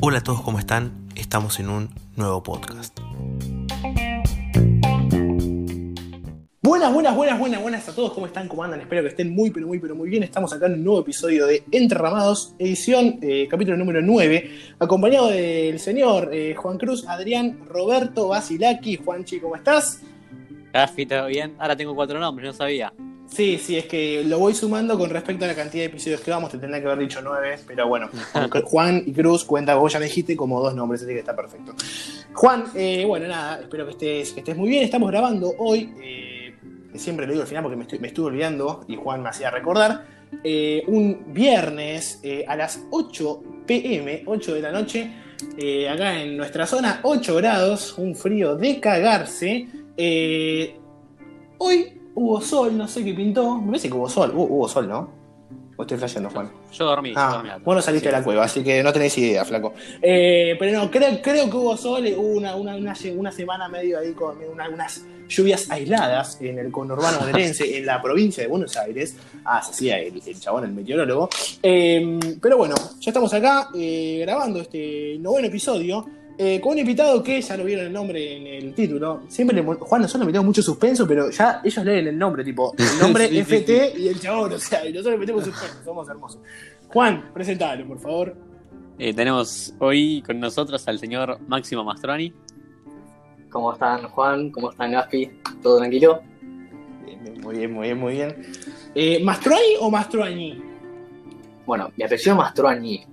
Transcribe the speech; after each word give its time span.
Hola 0.00 0.18
a 0.18 0.22
todos, 0.22 0.40
¿cómo 0.42 0.58
están? 0.58 0.92
Estamos 1.16 1.60
en 1.60 1.68
un 1.68 1.90
nuevo 2.16 2.42
podcast. 2.42 2.98
Buenas, 6.62 6.92
buenas, 6.92 7.16
buenas, 7.16 7.38
buenas, 7.38 7.62
buenas 7.62 7.88
a 7.88 7.94
todos, 7.94 8.12
¿cómo 8.12 8.26
están? 8.26 8.46
¿Cómo 8.46 8.62
andan? 8.62 8.80
Espero 8.80 9.02
que 9.02 9.08
estén 9.08 9.34
muy, 9.34 9.50
pero 9.50 9.66
muy, 9.66 9.78
pero 9.78 9.94
muy 9.94 10.08
bien. 10.08 10.22
Estamos 10.22 10.52
acá 10.52 10.66
en 10.66 10.74
un 10.74 10.84
nuevo 10.84 11.00
episodio 11.00 11.46
de 11.46 11.64
Entre 11.72 11.98
Ramados, 11.98 12.54
edición, 12.58 13.18
eh, 13.22 13.48
capítulo 13.50 13.76
número 13.76 14.00
9, 14.00 14.50
acompañado 14.78 15.28
del 15.28 15.80
señor 15.80 16.30
eh, 16.32 16.54
Juan 16.54 16.78
Cruz, 16.78 17.06
Adrián, 17.08 17.58
Roberto, 17.66 18.28
Basilaki. 18.28 18.96
Juanchi, 18.96 19.40
¿cómo 19.40 19.56
estás? 19.56 20.02
Gafi, 20.72 21.06
¿todo 21.06 21.26
bien? 21.26 21.54
Ahora 21.58 21.74
tengo 21.74 21.94
cuatro 21.94 22.20
nombres, 22.20 22.46
no 22.46 22.52
sabía. 22.52 22.92
Sí, 23.30 23.58
sí, 23.58 23.76
es 23.76 23.86
que 23.86 24.24
lo 24.24 24.38
voy 24.38 24.54
sumando 24.54 24.98
con 24.98 25.10
respecto 25.10 25.44
a 25.44 25.48
la 25.48 25.54
cantidad 25.54 25.82
de 25.82 25.88
episodios 25.88 26.20
que 26.22 26.30
vamos. 26.30 26.50
Te 26.50 26.58
tendría 26.58 26.80
que 26.80 26.86
haber 26.86 26.98
dicho 27.00 27.20
nueve, 27.22 27.58
pero 27.66 27.86
bueno, 27.86 28.08
Juan 28.64 29.02
y 29.06 29.12
Cruz 29.12 29.44
cuenta, 29.44 29.74
vos 29.74 29.92
ya 29.92 29.98
me 29.98 30.06
dijiste 30.06 30.34
como 30.36 30.60
dos 30.60 30.74
nombres, 30.74 31.02
así 31.02 31.12
que 31.12 31.18
está 31.18 31.36
perfecto. 31.36 31.74
Juan, 32.32 32.64
eh, 32.74 33.04
bueno, 33.06 33.28
nada, 33.28 33.60
espero 33.60 33.84
que 33.84 33.92
estés, 33.92 34.32
que 34.32 34.40
estés 34.40 34.56
muy 34.56 34.70
bien. 34.70 34.82
Estamos 34.82 35.10
grabando 35.10 35.52
hoy, 35.58 35.94
eh, 36.02 36.54
siempre 36.94 37.26
lo 37.26 37.32
digo 37.32 37.42
al 37.42 37.48
final 37.48 37.62
porque 37.64 37.76
me, 37.76 37.82
estoy, 37.82 37.98
me 37.98 38.08
estuve 38.08 38.26
olvidando 38.28 38.84
y 38.88 38.96
Juan 38.96 39.22
me 39.22 39.28
hacía 39.28 39.50
recordar, 39.50 40.06
eh, 40.42 40.82
un 40.86 41.32
viernes 41.32 42.20
eh, 42.22 42.44
a 42.48 42.56
las 42.56 42.82
8 42.90 43.42
pm, 43.66 44.22
8 44.26 44.54
de 44.54 44.62
la 44.62 44.72
noche, 44.72 45.12
acá 45.88 46.20
en 46.20 46.36
nuestra 46.36 46.66
zona, 46.66 47.00
8 47.02 47.34
grados, 47.36 47.96
un 47.98 48.16
frío 48.16 48.56
de 48.56 48.80
cagarse. 48.80 49.68
Hoy 51.60 51.97
hubo 52.18 52.40
sol, 52.40 52.76
no 52.76 52.86
sé 52.88 53.04
qué 53.04 53.14
pintó. 53.14 53.56
Me 53.58 53.66
parece 53.68 53.88
que 53.88 53.94
hubo 53.94 54.08
sol. 54.08 54.32
Hubo, 54.34 54.44
hubo 54.44 54.68
sol, 54.68 54.88
¿no? 54.88 55.10
O 55.76 55.82
estoy 55.82 55.96
flasheando, 55.96 56.28
Juan. 56.30 56.50
Yo 56.72 56.84
dormí, 56.86 57.10
yo 57.10 57.14
Ah, 57.20 57.30
dormí 57.34 57.50
vos 57.64 57.76
no 57.76 57.80
saliste 57.82 58.08
de 58.08 58.12
la 58.12 58.24
cueva, 58.24 58.42
así 58.44 58.64
que 58.64 58.82
no 58.82 58.92
tenés 58.92 59.16
idea, 59.16 59.44
flaco. 59.44 59.74
Eh, 60.02 60.56
pero 60.58 60.76
no, 60.80 60.90
creo, 60.90 61.22
creo 61.22 61.48
que 61.48 61.56
hubo 61.56 61.76
sol, 61.76 62.04
hubo 62.16 62.36
una, 62.36 62.56
una, 62.56 62.74
una, 62.74 62.94
una 63.16 63.30
semana 63.32 63.68
medio 63.68 63.98
ahí 64.00 64.12
con 64.12 64.36
una- 64.52 64.68
unas 64.68 65.04
lluvias 65.28 65.70
aisladas 65.70 66.40
en 66.40 66.58
el 66.58 66.72
conurbano 66.72 67.18
bonaerense, 67.20 67.78
en 67.78 67.86
la 67.86 68.02
provincia 68.02 68.42
de 68.42 68.48
Buenos 68.48 68.76
Aires. 68.76 69.16
Ah, 69.44 69.62
se 69.62 69.70
hacía 69.70 70.00
el, 70.00 70.20
el 70.26 70.40
chabón, 70.40 70.64
el 70.64 70.72
meteorólogo. 70.72 71.28
Eh, 71.62 72.18
pero 72.42 72.56
bueno, 72.56 72.74
ya 72.98 73.10
estamos 73.10 73.32
acá 73.32 73.68
eh, 73.76 74.18
grabando 74.22 74.60
este 74.60 75.16
noveno 75.20 75.46
episodio. 75.46 76.04
Eh, 76.40 76.60
con 76.60 76.74
un 76.74 76.78
invitado 76.78 77.20
que 77.20 77.42
ya 77.42 77.56
lo 77.56 77.64
vieron 77.64 77.86
el 77.86 77.92
nombre 77.92 78.36
en 78.36 78.46
el 78.46 78.72
título. 78.72 79.22
Siempre 79.26 79.56
le, 79.56 79.62
Juan, 79.62 80.02
nosotros 80.02 80.20
le 80.20 80.26
metemos 80.26 80.46
mucho 80.46 80.62
suspenso, 80.62 81.04
pero 81.04 81.30
ya 81.30 81.60
ellos 81.64 81.84
leen 81.84 82.06
el 82.06 82.16
nombre, 82.16 82.44
tipo, 82.44 82.72
el 82.78 83.00
nombre 83.00 83.26
Sí, 83.26 83.34
sí, 83.34 83.40
FT 83.40 83.98
y 83.98 84.06
el 84.06 84.20
chabón, 84.20 84.52
o 84.52 84.58
sea, 84.58 84.86
y 84.86 84.92
nosotros 84.92 85.14
le 85.14 85.18
metemos 85.18 85.44
suspenso, 85.44 85.82
somos 85.84 86.08
hermosos. 86.08 86.40
Juan, 86.90 87.30
presentalo, 87.34 87.88
por 87.88 87.98
favor. 87.98 88.36
Eh, 89.00 89.12
tenemos 89.12 89.74
hoy 89.80 90.22
con 90.24 90.38
nosotros 90.38 90.86
al 90.86 91.00
señor 91.00 91.40
Máximo 91.48 91.82
Mastroni. 91.82 92.32
¿Cómo 93.50 93.72
están 93.72 94.08
Juan? 94.08 94.50
¿Cómo 94.50 94.70
están 94.70 94.92
Gaspi? 94.92 95.30
¿Todo 95.60 95.78
tranquilo? 95.78 96.22
Bien, 97.04 97.40
Muy 97.40 97.56
bien, 97.56 97.72
muy 97.72 97.86
bien, 97.86 97.98
muy 97.98 98.12
bien. 98.12 98.36
Eh, 98.94 99.20
¿Mastroani 99.24 99.74
o 99.80 99.90
Mastroani? 99.90 100.62
Bueno, 101.66 101.90
mi 101.96 102.04
apellido 102.04 102.32
es 102.32 102.38
Mastroani. 102.38 103.06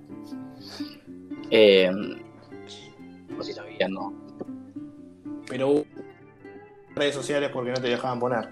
Eh, 1.50 1.90
no 3.36 3.42
sé 3.42 3.52
si 3.52 3.56
sabían, 3.58 3.92
¿no? 3.92 4.12
Pero 5.48 5.84
redes 6.94 7.14
sociales 7.14 7.50
porque 7.52 7.70
no 7.70 7.76
te 7.80 7.88
dejaban 7.88 8.18
poner. 8.18 8.48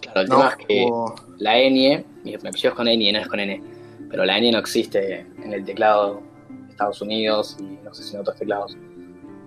Claro, 0.00 0.20
el 0.22 0.28
No, 0.28 0.36
tema 0.38 0.48
es 0.58 0.66
que 0.66 0.88
o- 0.90 1.14
la 1.38 1.58
N, 1.58 2.04
mi 2.24 2.34
apellido 2.34 2.70
es 2.70 2.74
con 2.74 2.88
N, 2.88 3.12
no 3.12 3.18
es 3.18 3.28
con 3.28 3.40
N, 3.40 3.62
pero 4.08 4.24
la 4.24 4.38
N 4.38 4.50
no 4.52 4.58
existe 4.58 5.26
en 5.42 5.52
el 5.52 5.64
teclado 5.64 6.22
de 6.48 6.70
Estados 6.70 7.02
Unidos 7.02 7.56
y 7.60 7.84
no 7.84 7.92
sé 7.92 8.02
si 8.04 8.14
en 8.14 8.20
otros 8.20 8.36
teclados. 8.36 8.76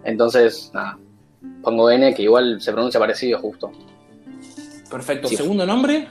Entonces, 0.03 0.69
nada, 0.73 0.97
pongo 1.63 1.89
N 1.89 2.13
que 2.13 2.23
igual 2.23 2.61
se 2.61 2.71
pronuncia 2.71 2.99
parecido 2.99 3.39
justo. 3.39 3.71
Perfecto. 4.91 5.27
Sí. 5.27 5.35
¿Segundo 5.37 5.65
nombre? 5.65 6.07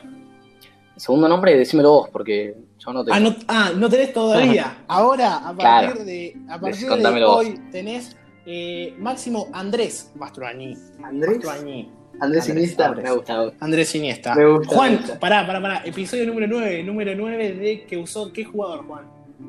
Segundo 0.96 1.28
nombre, 1.28 1.56
decímelo 1.56 1.90
vos, 1.90 2.08
porque 2.10 2.54
yo 2.78 2.92
no 2.92 3.04
tengo. 3.04 3.16
Ah, 3.16 3.20
no, 3.20 3.34
ah, 3.48 3.70
no 3.76 3.88
tenés 3.88 4.12
todavía. 4.12 4.78
Ahora, 4.88 5.36
a 5.38 5.54
partir 5.54 5.58
Claro. 5.92 6.04
de, 6.04 6.36
a 6.48 6.60
partir 6.60 6.88
de 6.88 7.24
vos. 7.24 7.36
hoy, 7.36 7.60
tenés 7.70 8.16
eh, 8.46 8.94
Máximo 8.98 9.48
Andrés 9.52 10.10
Mastroani. 10.14 10.76
Andrés. 11.02 11.46
Andrés 11.46 11.86
Andrés, 12.20 12.48
Iniesta, 12.48 12.86
Andrés. 12.88 13.04
me 13.04 13.16
gusta, 13.16 13.36
me 13.38 13.44
gusta. 13.46 13.64
Andrés 13.64 13.94
Iniesta. 13.94 14.34
Me 14.34 14.46
gusta, 14.46 14.74
Juan, 14.76 14.90
me 14.92 14.96
gusta. 14.98 15.18
pará, 15.18 15.46
pará, 15.46 15.60
pará. 15.62 15.82
Episodio 15.84 16.26
número 16.26 16.46
9. 16.46 16.82
Número 16.84 17.14
9 17.16 17.52
de 17.54 17.84
que 17.86 17.96
usó. 17.96 18.32
¿Qué 18.32 18.44
jugador, 18.44 18.84
Juan? 18.86 19.04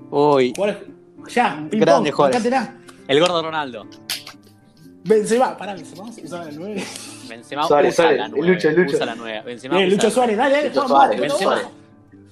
Uy, 0.09 0.53
Ya, 1.33 1.67
ping 1.69 1.79
Grande, 1.79 2.11
pong, 2.11 2.31
el 3.07 3.19
gordo 3.19 3.41
Ronaldo. 3.41 3.85
Benzema, 5.05 5.57
pará, 5.57 5.73
Benzema 5.75 6.03
usaba 6.03 6.47
el 6.49 6.57
9. 6.57 6.83
Benzema 7.27 7.67
Suárez, 7.67 7.93
usa 7.93 8.03
Suárez, 8.03 8.19
la 8.19 8.25
el 8.25 8.31
nueve. 8.31 8.47
Lucho, 8.53 8.69
el 8.69 8.75
Lucho. 8.75 8.95
Usa 8.95 9.05
la 9.05 9.15
nueva. 9.15 9.41
Benzema 9.43 9.75
Bien, 9.75 9.87
usa 9.87 9.95
Lucho 9.95 10.07
la- 10.07 10.13
Suárez, 10.13 10.37
dale, 10.37 10.55
dale, 10.55 10.67
Lucho 10.69 10.79
Juan, 10.81 10.89
Suárez, 10.89 11.19
Benzema. 11.21 11.41
Suárez. 11.43 11.67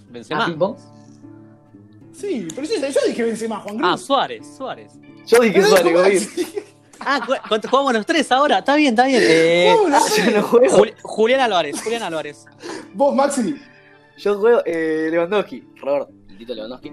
Benzema. 0.10 0.44
¿Ah, 0.44 0.48
ping 0.48 0.58
pong? 0.58 0.78
Sí, 2.14 2.48
pero 2.56 2.68
yo, 2.68 2.76
yo 2.88 3.00
dije 3.08 3.24
Benzema, 3.24 3.60
Juan 3.60 3.78
Cruz. 3.78 3.90
Ah, 3.92 3.98
Suárez, 3.98 4.56
Suárez. 4.58 4.94
Yo 5.28 5.40
dije 5.40 5.62
Gabriel. 5.62 5.96
Maxi. 6.22 6.48
Ah, 7.04 7.20
jugamos 7.70 7.94
los 7.94 8.06
tres 8.06 8.32
ahora. 8.32 8.60
Está 8.60 8.76
bien, 8.76 8.90
está 8.94 9.06
bien. 9.08 9.22
Eh, 9.24 9.74
¿Cómo 9.76 9.90
no 9.90 10.00
sé? 10.02 10.24
Yo 10.32 10.38
no 10.38 10.44
juego. 10.44 10.78
Juli- 10.78 10.94
Julián 11.02 11.40
Álvarez, 11.42 11.82
Julián 11.84 12.04
Álvarez. 12.04 12.46
Vos, 12.94 13.16
Maxi. 13.16 13.56
Yo 14.18 14.38
juego 14.40 14.62
eh, 14.66 15.08
Lewandowski. 15.10 15.64
Robert, 15.82 16.10
Tito 16.38 16.54
Lewandowski. 16.54 16.92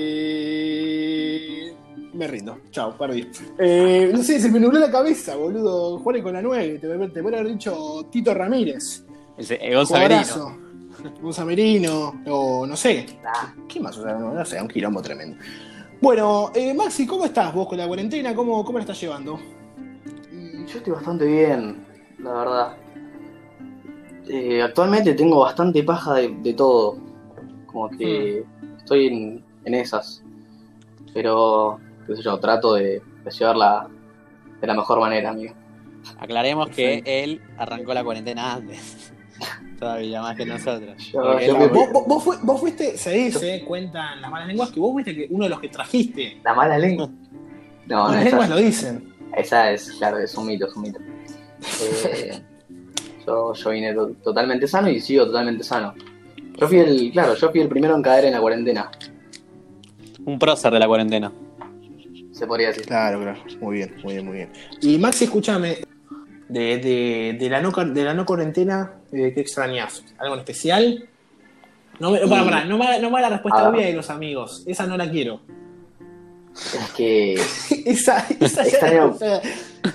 Eh... 0.00 1.74
Me 2.12 2.26
rindo. 2.26 2.58
Chao, 2.70 2.96
perdí. 2.98 3.26
Eh, 3.58 4.10
no 4.12 4.22
sé, 4.22 4.40
se 4.40 4.50
me 4.50 4.60
nubló 4.60 4.78
la 4.78 4.90
cabeza, 4.90 5.36
boludo. 5.36 5.98
Juárez 6.00 6.22
con 6.22 6.32
la 6.34 6.42
9. 6.42 6.78
Te, 6.80 6.88
te 7.08 7.20
voy 7.22 7.34
a 7.34 7.38
haber 7.38 7.52
dicho 7.52 8.06
Tito 8.10 8.34
Ramírez. 8.34 9.04
El, 9.38 9.52
el 9.52 9.74
Gonzalo 9.74 11.46
Merino. 11.46 12.20
O 12.26 12.66
no 12.66 12.76
sé. 12.76 13.06
Ah, 13.24 13.54
¿Qué 13.68 13.80
más? 13.80 13.96
O 13.96 14.02
sea, 14.02 14.14
no, 14.14 14.34
no 14.34 14.44
sé, 14.44 14.60
un 14.60 14.68
quilombo 14.68 15.00
tremendo. 15.00 15.38
Bueno, 16.00 16.50
eh, 16.54 16.72
Maxi, 16.72 17.06
¿cómo 17.06 17.26
estás 17.26 17.52
vos 17.52 17.68
con 17.68 17.76
la 17.76 17.86
cuarentena? 17.86 18.34
¿Cómo, 18.34 18.64
cómo 18.64 18.78
la 18.78 18.82
estás 18.84 19.00
llevando? 19.00 19.38
y 20.32 20.64
yo 20.64 20.78
estoy 20.78 20.92
bastante 20.92 21.26
bien, 21.26 21.84
la 22.18 22.32
verdad. 22.32 22.76
Eh, 24.28 24.62
actualmente 24.62 25.12
tengo 25.14 25.40
bastante 25.40 25.82
paja 25.82 26.14
de, 26.14 26.28
de 26.28 26.54
todo. 26.54 26.96
Como 27.66 27.90
que 27.90 28.44
estoy 28.78 29.08
en, 29.08 29.44
en 29.64 29.74
esas. 29.74 30.22
Pero, 31.12 31.78
qué 32.06 32.16
sé 32.16 32.22
yo, 32.22 32.38
trato 32.38 32.74
de, 32.74 33.02
de 33.24 33.30
llevarla 33.30 33.88
de 34.60 34.66
la 34.66 34.74
mejor 34.74 35.00
manera, 35.00 35.30
amigo. 35.30 35.54
Aclaremos 36.18 36.70
que 36.70 37.02
él 37.04 37.42
arrancó 37.58 37.92
la 37.92 38.02
cuarentena 38.04 38.54
antes. 38.54 39.09
Todavía 39.80 40.20
más 40.20 40.36
que 40.36 40.44
nosotros. 40.46 40.96
Yo 41.12 41.20
Vos, 41.70 41.90
vos- 41.92 42.06
vos 42.06 42.22
fui- 42.24 42.36
vos 42.42 42.60
fuiste, 42.60 42.96
se 42.98 43.10
dice, 43.12 43.64
cuentan 43.66 44.20
las 44.20 44.30
malas 44.30 44.46
lenguas, 44.48 44.70
que 44.70 44.78
vos 44.78 44.92
fuiste 44.92 45.14
que 45.14 45.26
uno 45.30 45.44
de 45.44 45.50
los 45.50 45.60
que 45.60 45.68
trajiste. 45.68 46.38
La 46.44 46.54
mala 46.54 46.78
lengua. 46.78 47.08
No, 47.86 48.06
las 48.12 48.18
no, 48.18 48.24
lenguas 48.24 48.44
esa, 48.46 48.54
lo 48.54 48.60
dicen. 48.60 49.14
esa 49.36 49.72
es, 49.72 49.90
claro, 49.94 50.18
es 50.18 50.32
un 50.36 50.46
mito, 50.46 50.64
es 50.68 50.76
un 50.76 50.82
mito. 50.82 51.00
Eh, 52.06 52.40
yo, 53.26 53.52
yo 53.52 53.70
vine 53.70 53.92
to- 53.94 54.12
totalmente 54.22 54.68
sano 54.68 54.88
y 54.88 55.00
sigo 55.00 55.26
totalmente 55.26 55.64
sano. 55.64 55.94
Yo 56.56 56.68
fui 56.68 56.78
el, 56.78 57.10
claro, 57.10 57.34
yo 57.34 57.50
fui 57.50 57.60
el 57.60 57.68
primero 57.68 57.96
en 57.96 58.02
caer 58.02 58.26
en 58.26 58.32
la 58.34 58.40
cuarentena, 58.40 58.90
Un 60.24 60.38
prócer 60.38 60.72
de 60.72 60.78
la 60.78 60.86
cuarentena. 60.86 61.32
se 62.30 62.46
podría 62.46 62.68
decir. 62.68 62.86
Claro, 62.86 63.20
claro. 63.22 63.40
Muy 63.60 63.76
bien, 63.78 63.96
muy 64.04 64.12
bien, 64.14 64.26
muy 64.26 64.36
bien. 64.36 64.52
Y 64.82 64.96
Maxi, 64.98 65.24
escúchame, 65.24 65.78
de, 66.50 66.78
de, 66.78 67.36
de 67.38 67.48
la, 67.50 67.60
no, 67.60 67.70
de 67.70 68.04
la 68.04 68.14
no 68.14 68.26
cuarentena, 68.26 68.92
eh, 69.12 69.32
¿qué 69.34 69.40
extrañas? 69.40 70.04
¿Algo 70.18 70.34
en 70.34 70.40
especial? 70.40 71.08
No 71.98 72.10
me, 72.10 72.18
pará, 72.26 72.44
pará, 72.44 72.64
no 72.64 72.78
me, 72.78 72.98
no 73.00 73.10
me 73.10 73.20
la 73.20 73.28
respuesta 73.28 73.68
obvia 73.68 73.86
de 73.86 73.92
los 73.92 74.08
amigos. 74.10 74.62
Esa 74.66 74.86
no 74.86 74.96
la 74.96 75.10
quiero. 75.10 75.40
Es 76.54 76.92
que 76.96 77.34
esa, 77.86 78.26
esa, 78.40 78.64
Extraño- 78.64 79.14
esa, 79.14 79.40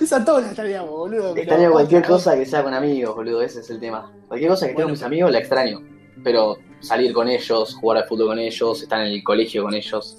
esa 0.00 0.24
todos 0.24 0.40
la 0.42 0.46
extrañamos, 0.48 0.90
boludo. 0.90 1.36
extraño 1.36 1.70
cualquier 1.72 2.04
cosa 2.04 2.36
que 2.36 2.46
sea 2.46 2.62
con 2.62 2.72
amigos, 2.74 3.14
boludo, 3.14 3.42
ese 3.42 3.60
es 3.60 3.70
el 3.70 3.78
tema. 3.80 4.10
Cualquier 4.28 4.50
cosa 4.50 4.66
que 4.66 4.72
tenga 4.72 4.84
Bueno. 4.84 4.86
con 4.88 4.92
mis 4.92 5.02
amigos 5.02 5.30
la 5.32 5.38
extraño. 5.38 5.80
Pero 6.24 6.56
salir 6.80 7.12
con 7.12 7.28
ellos, 7.28 7.74
jugar 7.74 7.98
al 7.98 8.08
fútbol 8.08 8.28
con 8.28 8.38
ellos, 8.38 8.82
estar 8.82 9.00
en 9.00 9.08
el 9.12 9.22
colegio 9.22 9.64
con 9.64 9.74
ellos. 9.74 10.16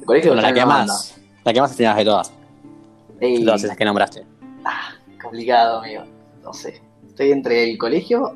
El 0.00 0.04
colegio 0.06 0.32
Bueno, 0.32 0.42
la 0.48 0.52
que 0.54 0.66
más. 0.66 1.18
La 1.44 1.52
que 1.52 1.60
más 1.60 1.70
extrañas 1.70 1.96
de 1.96 2.04
todas. 2.04 2.32
Ey, 3.20 3.44
todas 3.44 3.62
esas 3.62 3.76
que 3.76 3.84
nombraste. 3.84 4.24
ah, 4.64 4.90
complicado, 5.26 5.78
amigo. 5.80 6.02
No 6.42 6.52
sé. 6.52 6.82
Estoy 7.06 7.32
entre 7.32 7.70
el 7.70 7.78
colegio, 7.78 8.34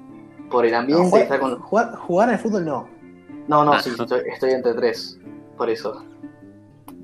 por 0.51 0.65
el 0.67 0.75
ambiente, 0.75 1.03
No, 1.05 1.09
jugar, 1.11 1.23
estar 1.25 1.41
con... 1.41 1.59
jugar, 1.61 1.95
jugar 1.97 2.31
al 2.31 2.39
fútbol 2.39 2.65
no. 2.65 2.89
No, 3.49 3.65
no, 3.65 3.73
Ah. 3.73 3.83
sí, 3.83 3.91
estoy, 3.99 4.21
estoy 4.33 4.51
entre 4.53 4.75
tres, 4.75 5.19
por 5.57 5.69
eso. 5.71 6.05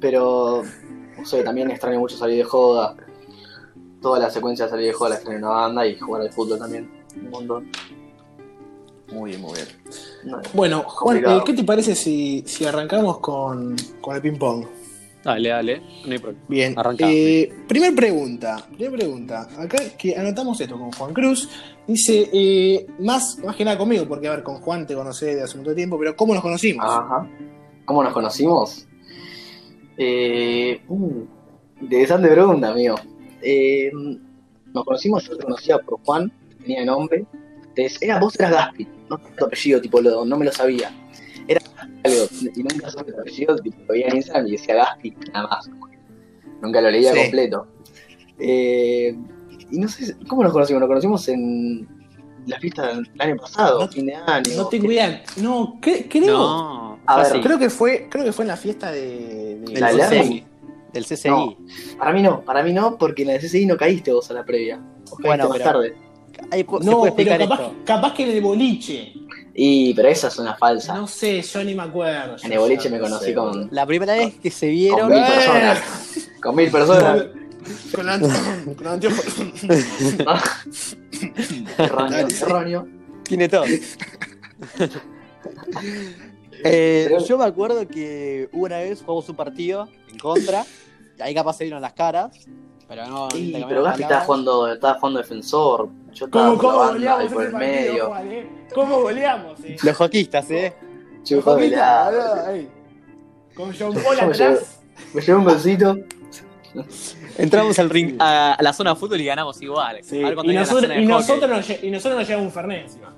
Pero, 0.00 0.62
no 1.18 1.24
sé, 1.24 1.42
también 1.42 1.70
extraño 1.70 1.98
mucho 1.98 2.16
salir 2.16 2.38
de 2.38 2.44
joda. 2.44 2.96
Toda 4.02 4.18
la 4.18 4.30
secuencia 4.30 4.66
de 4.66 4.70
salir 4.70 4.86
de 4.88 4.92
joda 4.92 5.10
la 5.10 5.14
extraño 5.16 5.38
en 5.38 5.44
una 5.44 5.54
banda 5.54 5.86
y 5.86 5.98
jugar 5.98 6.22
al 6.22 6.32
fútbol 6.32 6.58
también. 6.58 6.90
Un 7.16 7.30
montón. 7.30 7.70
Muy 9.12 9.30
bien, 9.30 9.40
muy 9.42 9.54
bien. 9.54 9.66
No, 10.24 10.40
Bueno, 10.52 10.82
Juan, 10.82 11.16
Complicado. 11.18 11.38
eh, 11.40 11.42
¿qué 11.46 11.52
te 11.54 11.64
parece 11.64 11.94
si, 11.94 12.42
si 12.46 12.64
arrancamos 12.66 13.18
con, 13.20 13.76
con 14.00 14.16
el 14.16 14.22
ping-pong? 14.22 14.66
Dale, 15.26 15.48
dale. 15.48 15.82
No 16.06 16.12
hay 16.12 16.18
problema. 16.18 16.44
Bien. 16.48 16.74
Arrancamos. 16.78 17.14
Eh, 17.14 17.52
primer 17.66 17.94
pregunta. 17.94 18.64
Primer 18.76 18.92
pregunta. 18.92 19.48
Acá 19.58 19.78
que 19.98 20.16
anotamos 20.16 20.60
esto 20.60 20.78
con 20.78 20.92
Juan 20.92 21.12
Cruz. 21.12 21.48
Dice, 21.86 22.30
eh, 22.32 22.86
más, 23.00 23.38
más 23.44 23.56
que 23.56 23.64
nada 23.64 23.76
conmigo, 23.76 24.06
porque 24.06 24.28
a 24.28 24.30
ver, 24.30 24.42
con 24.44 24.56
Juan 24.60 24.86
te 24.86 24.94
conocí 24.94 25.26
de 25.26 25.42
hace 25.42 25.58
mucho 25.58 25.74
tiempo, 25.74 25.98
pero 25.98 26.14
¿cómo 26.16 26.32
nos 26.32 26.42
conocimos? 26.42 26.84
Ajá. 26.88 27.28
¿Cómo 27.84 28.02
nos 28.04 28.12
conocimos? 28.12 28.86
Eh, 29.96 30.80
uh, 30.88 31.24
interesante 31.80 32.28
pregunta, 32.28 32.68
amigo. 32.70 32.96
Eh, 33.42 33.90
nos 34.72 34.84
conocimos, 34.84 35.24
yo 35.28 35.36
te 35.36 35.44
conocía 35.44 35.78
por 35.78 36.00
Juan, 36.04 36.30
tenía 36.60 36.84
nombre. 36.84 37.24
Entonces, 37.68 38.00
era, 38.00 38.18
vos 38.18 38.34
eras 38.38 38.52
Gaspi, 38.52 38.86
no 39.10 39.18
tu 39.18 39.44
apellido, 39.44 39.80
tipo, 39.80 40.00
lo- 40.00 40.24
no 40.24 40.36
me 40.38 40.44
lo 40.44 40.52
sabía. 40.52 40.90
Algo, 42.04 42.26
y 42.54 42.62
nunca 42.62 42.90
supe 42.90 43.12
tu 43.12 43.20
apellido, 43.20 43.56
tipo, 43.56 43.78
lo 43.80 43.92
veía 43.94 44.06
en 44.08 44.16
Instagram 44.16 44.46
y 44.46 44.52
decía 44.52 44.74
Gaspi, 44.76 45.14
nada 45.32 45.48
más. 45.48 45.70
Nunca 46.62 46.80
lo 46.80 46.90
leía 46.90 47.12
Sí. 47.12 47.18
completo. 47.22 47.66
Eh, 48.38 49.16
y 49.70 49.78
no 49.78 49.88
sé, 49.88 50.16
¿cómo 50.28 50.42
nos 50.42 50.52
conocimos? 50.52 50.80
Nos 50.80 50.88
conocimos 50.88 51.28
en 51.28 51.88
la 52.46 52.58
fiesta 52.60 52.86
del 52.88 53.10
año 53.18 53.36
pasado, 53.36 53.80
No- 53.80 53.88
fin 53.88 54.06
de 54.06 54.14
año. 54.14 54.42
No 54.56 54.66
tengo 54.68 54.90
idea. 54.92 55.22
No, 55.38 55.80
cre- 55.80 56.06
creo. 56.08 56.26
No, 56.36 56.98
A 57.06 57.22
ver. 57.22 57.40
Creo 57.40 57.58
que 57.58 57.70
fue, 57.70 58.08
creo 58.10 58.24
que 58.24 58.32
fue 58.32 58.44
en 58.44 58.48
la 58.48 58.56
fiesta 58.56 58.90
de, 58.90 59.00
de- 59.00 59.58
del 59.60 59.80
¿La 59.80 59.88
de- 59.92 59.96
Lerning? 59.96 60.22
CCI. 60.22 60.44
Del 60.92 61.04
CCI. 61.06 61.28
No. 61.30 61.56
Para 61.98 62.12
mí 62.12 62.22
no, 62.22 62.40
para 62.42 62.62
mí 62.62 62.72
no, 62.72 62.96
porque 62.98 63.22
en 63.22 63.28
la 63.28 63.38
CCI 63.38 63.66
no 63.66 63.76
caíste 63.76 64.12
vos 64.12 64.30
a 64.30 64.34
la 64.34 64.44
previa. 64.44 64.76
Vos 64.78 65.10
caíste 65.18 65.26
Bueno, 65.28 65.48
más 65.48 65.58
pero- 65.58 65.70
tarde. 65.72 65.94
Ahí 66.50 66.64
No, 66.82 67.02
pero 67.16 67.38
capaz, 67.38 67.72
capaz 67.84 68.14
que 68.14 68.24
en 68.24 68.30
el 68.36 68.42
boliche. 68.42 69.12
Y, 69.58 69.94
pero 69.94 70.08
esa 70.08 70.28
es 70.28 70.38
una 70.38 70.54
falsa. 70.56 70.94
No 70.94 71.06
sé, 71.06 71.40
yo 71.40 71.64
ni 71.64 71.74
me 71.74 71.84
acuerdo. 71.84 72.36
en 72.42 72.52
el 72.52 72.58
boliche 72.58 72.90
me 72.90 72.98
no 72.98 73.04
conocí 73.04 73.26
sé, 73.26 73.34
con. 73.34 73.68
La 73.70 73.86
primera 73.86 74.12
vez 74.14 74.34
que 74.34 74.50
se 74.50 74.68
vieron. 74.68 75.00
Con 75.00 75.10
mil 75.12 75.22
Eh. 75.22 75.26
personas. 75.34 75.78
Con 76.42 76.56
mil 76.56 76.70
personas. 76.70 77.24
Con 77.94 78.08
ante- 78.08 78.74
con 78.76 78.86
anteojos. 78.86 79.24
erróneo, 81.78 82.10
Dale. 82.22 82.34
erróneo. 82.40 82.88
Tiene 83.24 83.48
todo. 83.48 83.64
Eh, 86.64 87.06
Pero- 87.08 87.24
yo 87.24 87.38
me 87.38 87.44
acuerdo 87.44 87.86
que 87.86 88.48
una 88.52 88.78
vez 88.78 89.00
jugamos 89.00 89.28
un 89.28 89.36
partido 89.36 89.88
en 90.10 90.18
contra. 90.18 90.64
Y 91.18 91.22
ahí 91.22 91.34
capaz 91.34 91.58
se 91.58 91.64
vieron 91.64 91.80
las 91.82 91.92
caras. 91.92 92.46
Pero 92.88 93.06
no. 93.08 93.28
Sí, 93.30 93.54
pero 93.68 93.82
Gaspi 93.82 94.02
estaba 94.02 94.20
jugando, 94.22 94.72
estaba 94.72 94.98
jugando 94.98 95.18
defensor. 95.20 95.88
Yo 96.12 96.26
estaba 96.26 96.46
¿Cómo, 96.50 96.58
cómo 96.58 96.78
goleamos 96.92 97.20
ahí 97.22 97.28
por 97.28 97.44
el 97.44 97.50
partido, 97.52 97.72
medio. 97.90 98.06
Juan, 98.06 98.32
eh? 98.32 98.48
¿Cómo 98.74 99.00
goleamos, 99.00 99.60
eh? 99.64 99.76
Los 99.82 99.96
joquistas, 99.96 100.50
¿eh? 100.50 100.74
Con 103.54 103.72
John 103.78 103.94
Paul 103.94 104.16
Yo 104.16 104.26
me 104.28 104.32
llevo- 104.34 104.52
atrás. 104.54 104.80
Me 105.14 105.20
llevé 105.20 105.38
un 105.38 105.44
besito. 105.44 105.96
Entramos 107.38 107.78
al 107.78 107.90
ring, 107.90 108.16
a, 108.20 108.52
a 108.54 108.62
la 108.62 108.72
zona 108.72 108.90
de 108.90 108.96
fútbol 108.96 109.20
y 109.20 109.24
ganamos 109.24 109.60
igual. 109.62 109.98
Sí, 110.02 110.22
A 110.22 110.26
ver 110.26 110.34
cuando 110.34 110.52
Y, 110.52 110.54
nosotros, 110.56 110.92
y, 110.96 111.06
nosotros 111.06 111.50
nos, 111.50 111.82
y 111.82 111.90
nosotros 111.90 112.18
nos 112.20 112.28
llevamos 112.28 112.46
un 112.48 112.52
Fernet 112.52 112.82
encima. 112.84 113.14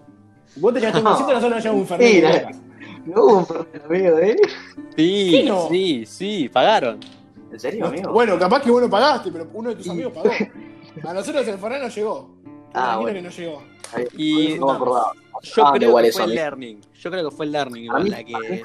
Vos 0.56 0.74
te 0.74 0.80
llevaste 0.80 0.98
un 0.98 1.04
No. 1.04 1.10
besito 1.10 1.30
y 1.30 1.34
nosotros 1.34 1.54
nos 1.56 1.64
llevamos 1.64 1.82
un 1.82 1.88
Fernet. 1.98 2.44
Boca. 2.44 2.58
No 3.04 3.22
hubo 3.24 3.38
un 3.38 3.46
problema, 3.46 3.84
amigo, 3.86 4.18
¿eh? 4.18 4.36
Sí, 4.96 5.28
¿Qué 5.30 5.42
no? 5.48 5.68
sí, 5.68 6.04
sí, 6.06 6.48
pagaron. 6.52 6.98
¿En 7.50 7.60
serio, 7.60 7.86
amigo? 7.86 8.12
Bueno, 8.12 8.38
capaz 8.38 8.62
que 8.62 8.70
vos 8.70 8.82
no 8.82 8.90
pagaste, 8.90 9.30
pero 9.32 9.48
uno 9.52 9.70
de 9.70 9.76
tus 9.76 9.88
amigos 9.88 10.12
pagó. 10.12 10.30
A 11.08 11.14
nosotros 11.14 11.46
el 11.46 11.58
Fernet 11.58 11.82
no 11.82 11.88
llegó. 11.88 12.30
Ah, 12.74 12.98
bueno. 13.00 13.16
que 13.16 13.22
no 13.22 13.30
llegó. 13.30 13.62
Y 14.16 14.56
no 14.58 14.66
me 14.66 14.72
acordaba. 14.72 15.12
yo 15.42 15.66
Ah, 15.66 15.72
creo 15.74 15.96
que 15.96 16.08
eso, 16.08 16.18
fue 16.18 16.26
el 16.26 16.34
learning. 16.34 16.80
Yo 16.94 17.10
creo 17.10 17.30
que 17.30 17.36
fue 17.36 17.46
el 17.46 17.52
learning 17.52 17.84
igual, 17.84 18.04
mí, 18.04 18.10
la 18.10 18.24
que, 18.24 18.62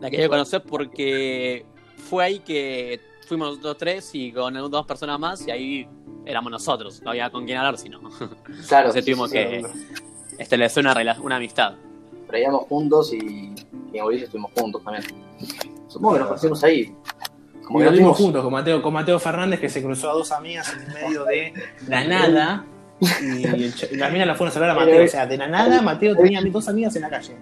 la 0.00 0.10
que 0.10 0.22
yo 0.22 0.28
conocer 0.28 0.62
porque 0.62 1.64
fue 1.96 2.24
ahí 2.24 2.38
que 2.40 3.00
fuimos 3.26 3.48
nosotros 3.48 3.76
tres 3.78 4.10
y 4.14 4.32
con 4.32 4.54
dos 4.70 4.86
personas 4.86 5.18
más 5.18 5.46
y 5.46 5.50
ahí 5.50 5.88
éramos 6.24 6.52
nosotros. 6.52 7.02
No 7.02 7.10
había 7.10 7.30
con 7.30 7.44
quién 7.44 7.58
hablar, 7.58 7.78
sino 7.78 8.00
Claro. 8.68 8.88
Entonces 8.88 9.04
tuvimos 9.04 9.30
sí, 9.30 9.36
que 9.36 9.62
sí. 9.64 9.86
establecer 10.38 10.84
una, 10.86 11.16
una 11.20 11.36
amistad. 11.36 11.74
Pero 12.26 12.38
íbamos 12.38 12.62
juntos 12.68 13.12
y, 13.12 13.54
y 13.92 13.98
en 13.98 14.04
boliche 14.04 14.24
estuvimos 14.24 14.52
juntos 14.54 14.82
también. 14.84 15.04
Supongo 15.88 16.14
que 16.14 16.18
nos 16.20 16.28
conocimos 16.28 16.62
ahí. 16.64 16.94
Como 17.68 17.82
Y 17.82 17.84
lo 17.84 17.90
vimos 17.90 18.16
tuvimos- 18.16 18.16
juntos 18.16 18.42
con 18.44 18.52
Mateo, 18.54 18.80
con 18.80 18.94
Mateo 18.94 19.18
Fernández 19.18 19.60
que 19.60 19.68
se 19.68 19.82
cruzó 19.82 20.08
a 20.10 20.14
dos 20.14 20.32
amigas 20.32 20.72
en 20.72 20.80
el 20.88 20.94
medio 20.94 21.24
de 21.26 21.52
la 21.86 22.02
nada. 22.04 22.64
Y, 23.20 23.44
el 23.46 23.74
y 23.92 23.96
las 23.96 24.10
minas 24.10 24.26
la 24.26 24.34
fueron 24.34 24.50
a 24.50 24.54
salvar 24.54 24.70
a 24.70 24.74
Mateo. 24.74 25.04
O 25.04 25.08
sea, 25.08 25.26
de 25.26 25.36
la 25.36 25.46
nada, 25.48 25.82
Mateo 25.82 26.16
tenía 26.16 26.38
a 26.38 26.42
mis 26.42 26.52
dos 26.52 26.66
amigas 26.66 26.96
en 26.96 27.02
la 27.02 27.10
calle. 27.10 27.36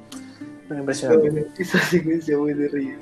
Fue 0.67 0.77
impresionante. 0.77 1.47
Esa 1.59 1.79
secuencia 1.79 2.37
muy 2.37 2.55
terrible. 2.55 2.99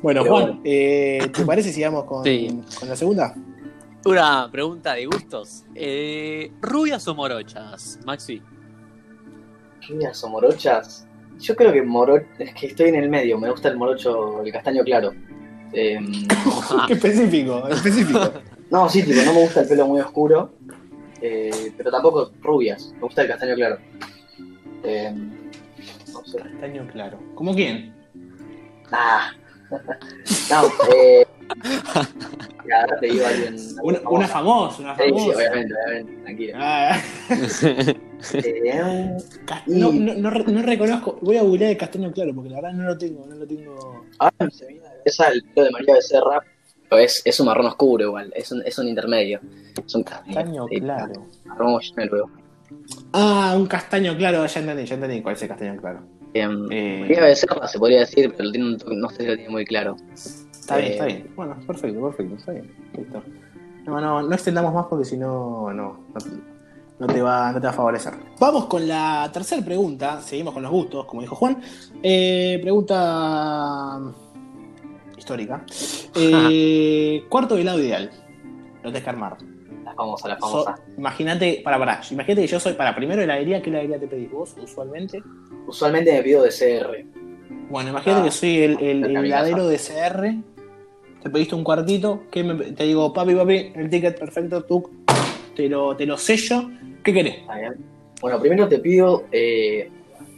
Bueno, 0.00 0.24
Juan, 0.24 0.60
eh, 0.64 1.28
¿te 1.34 1.44
parece 1.44 1.70
si 1.70 1.82
vamos 1.84 2.04
con, 2.04 2.24
Sí. 2.24 2.62
con 2.80 2.88
la 2.88 2.96
segunda? 2.96 3.34
Una 4.06 4.48
pregunta 4.50 4.94
de 4.94 5.04
gustos. 5.04 5.64
Eh, 5.74 6.50
¿Rubias 6.62 7.06
o 7.08 7.14
morochas, 7.14 7.98
Maxi? 8.06 8.40
¿Rubias 9.86 10.24
o 10.24 10.28
morochas? 10.30 11.06
Yo 11.38 11.54
creo 11.54 11.72
que 11.72 11.82
moro... 11.82 12.16
es 12.38 12.54
que 12.54 12.66
estoy 12.66 12.88
en 12.88 12.96
el 12.96 13.08
medio, 13.08 13.38
me 13.38 13.50
gusta 13.50 13.68
el 13.68 13.76
morocho, 13.76 14.42
el 14.42 14.52
castaño 14.52 14.82
claro. 14.84 15.12
Eh, 15.72 15.98
Qué 16.86 16.94
específico, 16.94 17.68
específico. 17.68 18.32
no, 18.70 18.88
sí, 18.88 19.02
tipo, 19.02 19.20
no 19.24 19.34
me 19.34 19.42
gusta 19.42 19.60
el 19.60 19.68
pelo 19.68 19.86
muy 19.86 20.00
oscuro, 20.00 20.52
eh, 21.20 21.72
pero 21.76 21.90
tampoco 21.90 22.30
rubias, 22.42 22.92
me 22.94 23.00
gusta 23.00 23.22
el 23.22 23.28
castaño 23.28 23.54
claro. 23.54 23.78
Eh, 24.84 25.12
no 26.12 26.24
sé. 26.24 26.38
Castaño 26.38 26.86
claro. 26.92 27.18
¿Cómo 27.34 27.54
quién? 27.54 27.94
Ah. 28.92 29.30
No, 30.48 30.62
eh. 30.94 31.26
ya, 32.68 32.80
ahora 32.80 33.00
te 33.00 33.06
digo 33.06 33.24
a 33.24 33.28
alguien. 33.28 33.56
Una, 33.82 34.00
una 34.08 34.28
famosa, 34.28 34.82
una 34.82 34.96
Sí, 34.96 35.02
sí, 35.04 35.10
famosa. 35.10 35.36
obviamente, 35.36 35.74
obviamente, 35.86 36.22
tranquilo. 36.22 36.52
Ah, 36.56 36.98
Eh, 38.34 39.16
no, 39.66 39.92
no, 39.92 40.14
no, 40.14 40.30
re- 40.30 40.44
no 40.52 40.62
reconozco. 40.62 41.18
Voy 41.22 41.36
a 41.36 41.42
googlear 41.42 41.70
el 41.72 41.76
castaño 41.76 42.12
claro 42.12 42.34
porque 42.34 42.50
la 42.50 42.56
verdad 42.56 42.72
no 42.72 42.84
lo 42.84 42.98
tengo. 42.98 43.26
No 43.26 43.34
lo 43.36 43.46
tengo. 43.46 44.04
ahora 44.18 44.50
se 44.50 44.64
me 44.66 44.72
viene 44.72 44.86
a 44.86 44.90
la 44.90 44.96
cabeza 44.98 45.28
el 45.28 45.42
pelo 45.44 45.66
de 45.66 45.70
María 45.72 45.94
Becerra, 45.94 46.40
pero 46.88 47.02
es, 47.02 47.22
es 47.24 47.40
un 47.40 47.46
marrón 47.46 47.66
oscuro 47.66 48.04
igual, 48.04 48.32
es 48.36 48.50
un, 48.52 48.62
es 48.64 48.78
un 48.78 48.88
intermedio. 48.88 49.40
Es 49.86 49.94
un 49.94 50.02
Castaño 50.02 50.66
eh, 50.70 50.80
claro. 50.80 51.26
Marrón 51.44 51.80
luego. 52.10 52.30
Ah, 53.12 53.54
un 53.56 53.66
castaño 53.66 54.16
claro, 54.16 54.44
ya 54.46 54.60
entendí, 54.60 54.84
ya 54.86 54.94
entendí 54.94 55.22
cuál 55.22 55.34
es 55.36 55.42
el 55.42 55.48
castaño 55.48 55.76
claro. 55.80 56.00
Eh, 56.34 56.42
Eh, 56.70 56.98
María 57.00 57.20
Becerra 57.22 57.66
se 57.68 57.78
podría 57.78 58.00
decir, 58.00 58.32
pero 58.36 58.50
tiene 58.50 58.66
un 58.68 58.78
toque- 58.78 58.96
no 58.96 59.08
sé 59.10 59.16
si 59.22 59.26
lo 59.26 59.34
tiene 59.36 59.50
muy 59.50 59.64
claro. 59.64 59.96
Está 60.12 60.76
bien, 60.76 60.88
Eh, 60.88 60.92
está 60.92 61.04
bien. 61.06 61.30
Bueno, 61.36 61.56
perfecto, 61.66 62.02
perfecto, 62.02 62.34
está 62.36 62.52
bien. 62.52 62.70
Listo. 62.96 63.22
No, 63.86 64.00
no, 64.00 64.20
no 64.22 64.34
extendamos 64.34 64.74
más 64.74 64.86
porque 64.86 65.04
si 65.04 65.16
no, 65.16 65.72
no, 65.72 66.04
no, 66.12 66.20
no 66.98 67.06
te 67.06 67.20
va, 67.22 67.52
no 67.52 67.60
te 67.60 67.66
va 67.66 67.70
a 67.72 67.76
favorecer. 67.76 68.14
Vamos 68.40 68.66
con 68.66 68.86
la 68.88 69.28
tercera 69.32 69.62
pregunta. 69.64 70.20
Seguimos 70.20 70.54
con 70.54 70.62
los 70.62 70.72
gustos, 70.72 71.04
como 71.06 71.20
dijo 71.22 71.36
Juan. 71.36 71.60
Eh, 72.02 72.58
pregunta 72.62 74.00
histórica. 75.16 75.64
Eh, 76.18 77.24
cuarto 77.28 77.56
de 77.56 77.60
helado 77.60 77.78
ideal. 77.78 78.10
Lo 78.82 78.88
tenés 78.88 79.02
que 79.04 79.10
armar. 79.10 79.36
La 79.84 79.92
famosa, 79.92 80.28
la 80.28 80.38
So- 80.38 80.64
famosa. 80.64 80.76
imagínate, 80.96 81.60
para, 81.62 81.78
para, 81.78 82.00
imagínate 82.10 82.40
que 82.40 82.46
yo 82.46 82.58
soy 82.58 82.72
para 82.72 82.94
primero 82.96 83.20
heladería, 83.20 83.60
¿qué 83.60 83.68
heladería 83.68 84.00
te 84.00 84.06
pedís 84.06 84.30
vos 84.30 84.56
usualmente? 84.62 85.22
Usualmente 85.66 86.14
me 86.14 86.22
pido 86.22 86.42
de 86.42 86.48
CR. 86.48 87.04
Bueno, 87.68 87.90
imagínate 87.90 88.22
Ah, 88.22 88.24
que 88.24 88.30
soy 88.30 88.62
el, 88.62 88.78
el, 88.82 89.04
el 89.04 89.16
heladero 89.26 89.68
de 89.68 89.76
CR. 89.76 91.22
Te 91.22 91.28
pediste 91.28 91.54
un 91.54 91.64
cuartito. 91.64 92.22
¿qué 92.30 92.42
me- 92.42 92.54
te 92.72 92.84
digo, 92.84 93.12
papi, 93.12 93.34
papi, 93.34 93.72
el 93.74 93.90
ticket 93.90 94.18
perfecto, 94.18 94.64
tú. 94.64 94.88
Te 95.54 95.68
lo, 95.68 95.94
te 95.98 96.06
lo 96.06 96.16
sello. 96.16 96.70
¿Qué 97.06 97.12
querés? 97.14 97.36
Bueno, 98.20 98.40
primero 98.40 98.68
te 98.68 98.80
pido 98.80 99.26
eh, 99.30 99.88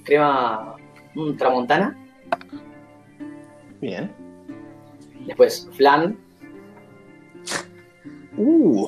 crema 0.04 0.76
mm, 1.14 1.36
tramontana, 1.38 1.96
Bien. 3.80 4.12
después 5.26 5.66
flan 5.72 6.18
Uh, 8.36 8.86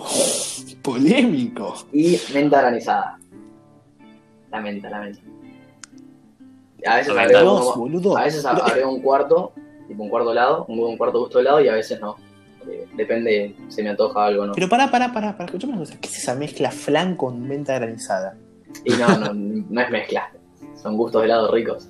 polémico. 0.82 1.74
y 1.92 2.18
menta 2.34 2.60
granizada. 2.60 3.18
La 4.50 4.60
menta, 4.60 4.88
la 4.90 5.00
menta. 5.00 5.20
A 6.86 6.96
veces 6.96 7.16
agrego, 7.16 7.74
boludo. 7.76 8.16
a 8.16 8.24
veces 8.24 8.44
agrego 8.44 8.92
un 8.92 9.00
cuarto, 9.02 9.52
tipo 9.88 10.02
un 10.04 10.08
cuarto 10.10 10.32
helado, 10.32 10.66
un, 10.68 10.78
un 10.80 10.96
cuarto 10.98 11.20
gusto 11.20 11.38
de 11.38 11.42
helado 11.42 11.60
y 11.62 11.68
a 11.68 11.74
veces 11.74 11.98
no. 12.00 12.16
Eh, 12.68 12.86
depende 12.94 13.54
si 13.68 13.82
me 13.82 13.90
antoja 13.90 14.26
algo 14.26 14.42
o 14.42 14.46
no. 14.46 14.52
Pero 14.54 14.68
pará, 14.68 14.90
pará, 14.90 15.12
pará, 15.12 15.32
pará. 15.32 15.44
Escuchame 15.46 15.72
una 15.74 15.80
cosa. 15.82 15.98
¿Qué 16.00 16.08
es 16.08 16.18
esa 16.18 16.34
mezcla 16.34 16.70
flan 16.70 17.16
con 17.16 17.46
menta 17.48 17.74
granizada? 17.78 18.36
Y 18.84 18.90
no, 18.92 19.08
no, 19.18 19.32
no 19.34 19.80
es 19.80 19.90
mezcla. 19.90 20.30
Son 20.82 20.96
gustos 20.96 21.22
de 21.22 21.26
helado 21.26 21.50
ricos. 21.52 21.88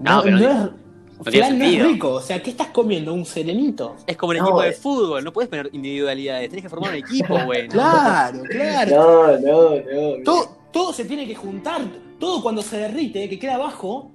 No, 0.00 0.20
pero 0.22 0.36
no 0.38 0.42
no- 0.42 0.64
es. 1.24 1.34
flan 1.34 1.58
no 1.58 1.64
es 1.64 1.82
rico. 1.84 2.10
O 2.14 2.20
sea, 2.20 2.42
¿qué 2.42 2.50
estás 2.50 2.68
comiendo? 2.68 3.14
¿Un 3.14 3.24
serenito? 3.24 3.96
Es 4.06 4.16
como 4.16 4.30
un 4.32 4.38
No, 4.38 4.44
equipo 4.44 4.62
de 4.62 4.72
fútbol, 4.72 5.22
no 5.24 5.32
puedes 5.32 5.48
poner 5.48 5.70
individualidades, 5.72 6.48
tenés 6.48 6.62
que 6.64 6.68
formar 6.68 6.90
un 6.90 6.96
equipo, 6.96 7.38
güey. 7.44 7.68
Claro, 7.68 8.42
claro. 8.50 8.96
No, 8.96 9.38
no, 9.38 9.70
no. 9.76 10.22
Todo, 10.24 10.56
todo 10.72 10.92
se 10.92 11.04
tiene 11.04 11.26
que 11.26 11.34
juntar, 11.34 11.82
todo 12.18 12.42
cuando 12.42 12.62
se 12.62 12.76
derrite, 12.78 13.28
que 13.28 13.38
queda 13.38 13.54
abajo, 13.54 14.10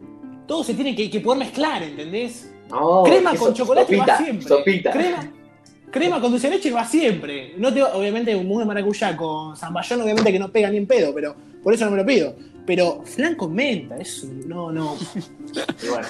todo 0.48 0.64
se 0.64 0.74
tiene 0.74 0.96
que, 0.96 1.10
que 1.10 1.20
poder 1.22 1.40
mezclar, 1.40 1.82
¿entendés? 1.84 2.52
No, 2.70 3.04
crema 3.04 3.34
con 3.36 3.54
chocolate 3.54 3.96
sopita, 3.96 4.12
va 4.14 4.18
siempre. 4.18 4.48
Sopita. 4.48 4.92
Crema, 4.92 5.32
crema 5.92 6.20
con 6.22 6.32
dulce 6.32 6.50
de 6.50 6.56
leche 6.58 6.72
va 6.72 6.86
siempre. 6.86 7.54
No 7.58 7.74
te, 7.74 7.82
obviamente, 7.84 8.36
un 8.36 8.48
mousse 8.48 8.62
de 8.62 8.66
maracuyá 8.68 9.16
con 9.18 9.56
zamballón, 9.58 10.02
obviamente 10.02 10.32
que 10.32 10.40
no 10.40 10.52
pega 10.52 10.70
ni 10.70 10.78
en 10.78 10.88
pedo, 10.88 11.14
pero 11.14 11.36
por 11.64 11.74
eso 11.74 11.86
no 11.86 11.92
me 11.92 11.98
lo 11.98 12.06
pido. 12.06 12.36
Pero 12.66 13.02
flan 13.04 13.36
con 13.36 13.54
menta, 13.54 13.98
es 13.98 14.24
un- 14.24 14.48
no, 14.48 14.72
no. 14.72 14.96
Y 15.84 15.88
bueno, 15.88 16.08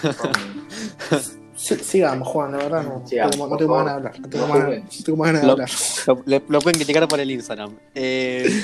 Sí, 1.55 1.75
sigamos, 1.75 2.25
Juan, 2.29 2.53
la 2.53 2.57
verdad 2.59 2.83
no. 2.83 3.05
Sigamos, 3.05 3.31
tengo- 3.31 3.45
no 3.45 3.49
por 3.49 3.57
tengo 3.57 3.73
favor. 3.75 3.85
ganas 3.85 4.01
de 4.03 4.07
hablar. 4.07 4.21
No 4.21 4.29
tengo 4.29 4.47
No 4.47 4.53
ganas, 4.53 4.65
juzguen. 4.67 4.83
no 4.99 5.03
tengo 5.05 5.17
más 5.17 5.27
ganas 5.27 5.41
de 5.41 5.47
Lo, 5.47 5.51
hablar. 5.53 5.69
lo- 6.07 6.23
le- 6.25 6.43
lo 6.47 6.59
pueden 6.61 6.77
criticar 6.79 7.07
por 7.09 7.19
el 7.19 7.31
Instagram. 7.31 7.75
Eh, 7.95 8.63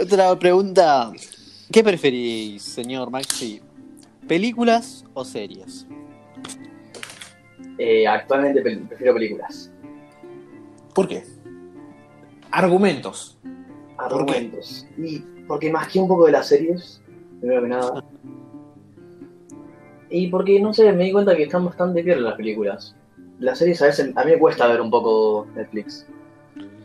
otra 0.00 0.38
pregunta. 0.38 1.12
¿Qué 1.72 1.82
preferís, 1.84 2.62
señor 2.62 3.10
Maxi? 3.10 3.60
¿Películas 4.28 5.04
o 5.14 5.24
series? 5.24 5.84
Eh, 7.78 8.06
actualmente 8.06 8.60
prefiero 8.60 9.14
películas. 9.14 9.70
¿Por 10.94 11.06
qué? 11.06 11.22
Argumentos. 12.50 13.38
¿Por 13.42 13.50
qué? 14.26 14.32
Argumentos. 14.32 14.86
Y 14.96 15.20
porque 15.46 15.70
masqué 15.70 16.00
un 16.00 16.08
poco 16.08 16.26
de 16.26 16.32
las 16.32 16.48
series, 16.48 17.00
primero 17.40 17.62
que 17.62 17.68
nada. 17.68 18.04
Y 20.10 20.28
porque, 20.28 20.60
no 20.60 20.72
sé, 20.72 20.92
me 20.92 21.04
di 21.04 21.12
cuenta 21.12 21.36
que 21.36 21.44
están 21.44 21.64
bastante 21.64 22.02
bien 22.02 22.22
las 22.22 22.34
películas. 22.34 22.94
Las 23.38 23.58
series 23.58 23.80
a 23.82 23.86
veces, 23.86 24.12
a 24.16 24.24
mí 24.24 24.32
me 24.32 24.38
cuesta 24.38 24.66
ver 24.66 24.80
un 24.80 24.90
poco 24.90 25.46
Netflix. 25.54 26.06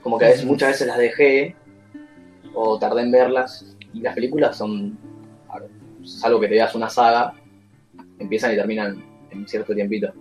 Como 0.02 0.20
que 0.20 0.26
a 0.26 0.28
veces, 0.30 0.46
muchas 0.46 0.70
veces 0.70 0.88
las 0.88 0.98
dejé 0.98 1.56
o 2.54 2.78
tardé 2.78 3.02
en 3.02 3.12
verlas. 3.12 3.76
Y 3.94 4.02
las 4.02 4.14
películas 4.14 4.58
son, 4.58 4.98
salvo 6.04 6.40
que 6.40 6.48
te 6.48 6.56
veas 6.56 6.76
una 6.76 6.90
saga, 6.90 7.34
empiezan 8.20 8.54
y 8.54 8.56
terminan 8.56 9.04
en 9.32 9.48
cierto 9.48 9.74
tiempito. 9.74 10.14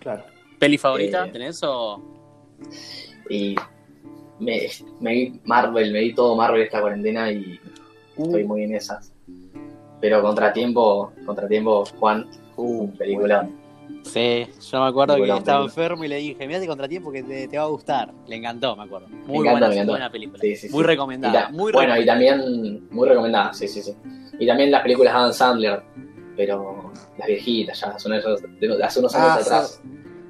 Claro. 0.00 0.24
¿Peli 0.58 0.78
favorita 0.78 1.26
Eh, 1.26 1.30
tenés 1.30 1.60
o...? 1.62 2.02
Y 3.30 3.54
me, 4.40 4.60
me 5.00 5.12
vi 5.12 5.40
Marvel, 5.44 5.92
me 5.92 6.00
vi 6.00 6.14
todo 6.14 6.36
Marvel 6.36 6.62
esta 6.62 6.80
cuarentena 6.80 7.30
y 7.32 7.58
estoy 8.16 8.44
muy 8.44 8.64
en 8.64 8.74
esas. 8.74 9.12
Pero 10.00 10.22
Contratiempo, 10.22 11.12
Contratiempo, 11.26 11.84
Juan, 11.98 12.26
Uh, 12.56 12.88
película. 12.96 13.48
Sí, 14.04 14.46
yo 14.70 14.80
me 14.80 14.86
acuerdo 14.86 15.16
que 15.16 15.22
estaba 15.22 15.40
película. 15.40 15.64
enfermo 15.64 16.04
y 16.04 16.08
le 16.08 16.16
dije, 16.18 16.46
mirate 16.46 16.66
contratiempo 16.68 17.10
que 17.10 17.22
te, 17.24 17.48
te 17.48 17.56
va 17.58 17.64
a 17.64 17.68
gustar. 17.68 18.12
Le 18.28 18.36
encantó, 18.36 18.76
me 18.76 18.84
acuerdo. 18.84 19.08
Muy 19.08 19.38
encanta, 19.38 19.50
buena, 19.50 19.68
me 19.68 19.74
encantó. 19.74 19.92
buena 19.92 20.12
película. 20.12 20.38
Sí, 20.40 20.54
sí, 20.54 20.68
sí. 20.68 20.72
Muy 20.74 20.84
Y 20.84 20.86
recomendada. 20.86 21.46
ta- 21.46 21.50
muy 21.50 21.72
bueno, 21.72 21.96
y 21.96 22.04
recomendada. 22.04 22.30
también 22.36 22.88
muy 22.92 23.08
recomendada, 23.08 23.52
sí, 23.54 23.66
sí, 23.66 23.82
sí. 23.82 23.92
Y 24.38 24.46
también 24.46 24.70
las 24.70 24.82
películas 24.82 25.14
de 25.14 25.18
Adam 25.18 25.32
Sandler, 25.32 25.82
pero 26.36 26.92
las 27.18 27.26
viejitas 27.28 27.80
ya, 27.80 27.98
son 27.98 28.14
esas 28.14 28.42
de, 28.42 28.68
de 28.68 28.84
hace 28.84 28.98
unos 29.00 29.14
años 29.14 29.28
Ah, 29.28 29.34
atrás. 29.40 29.80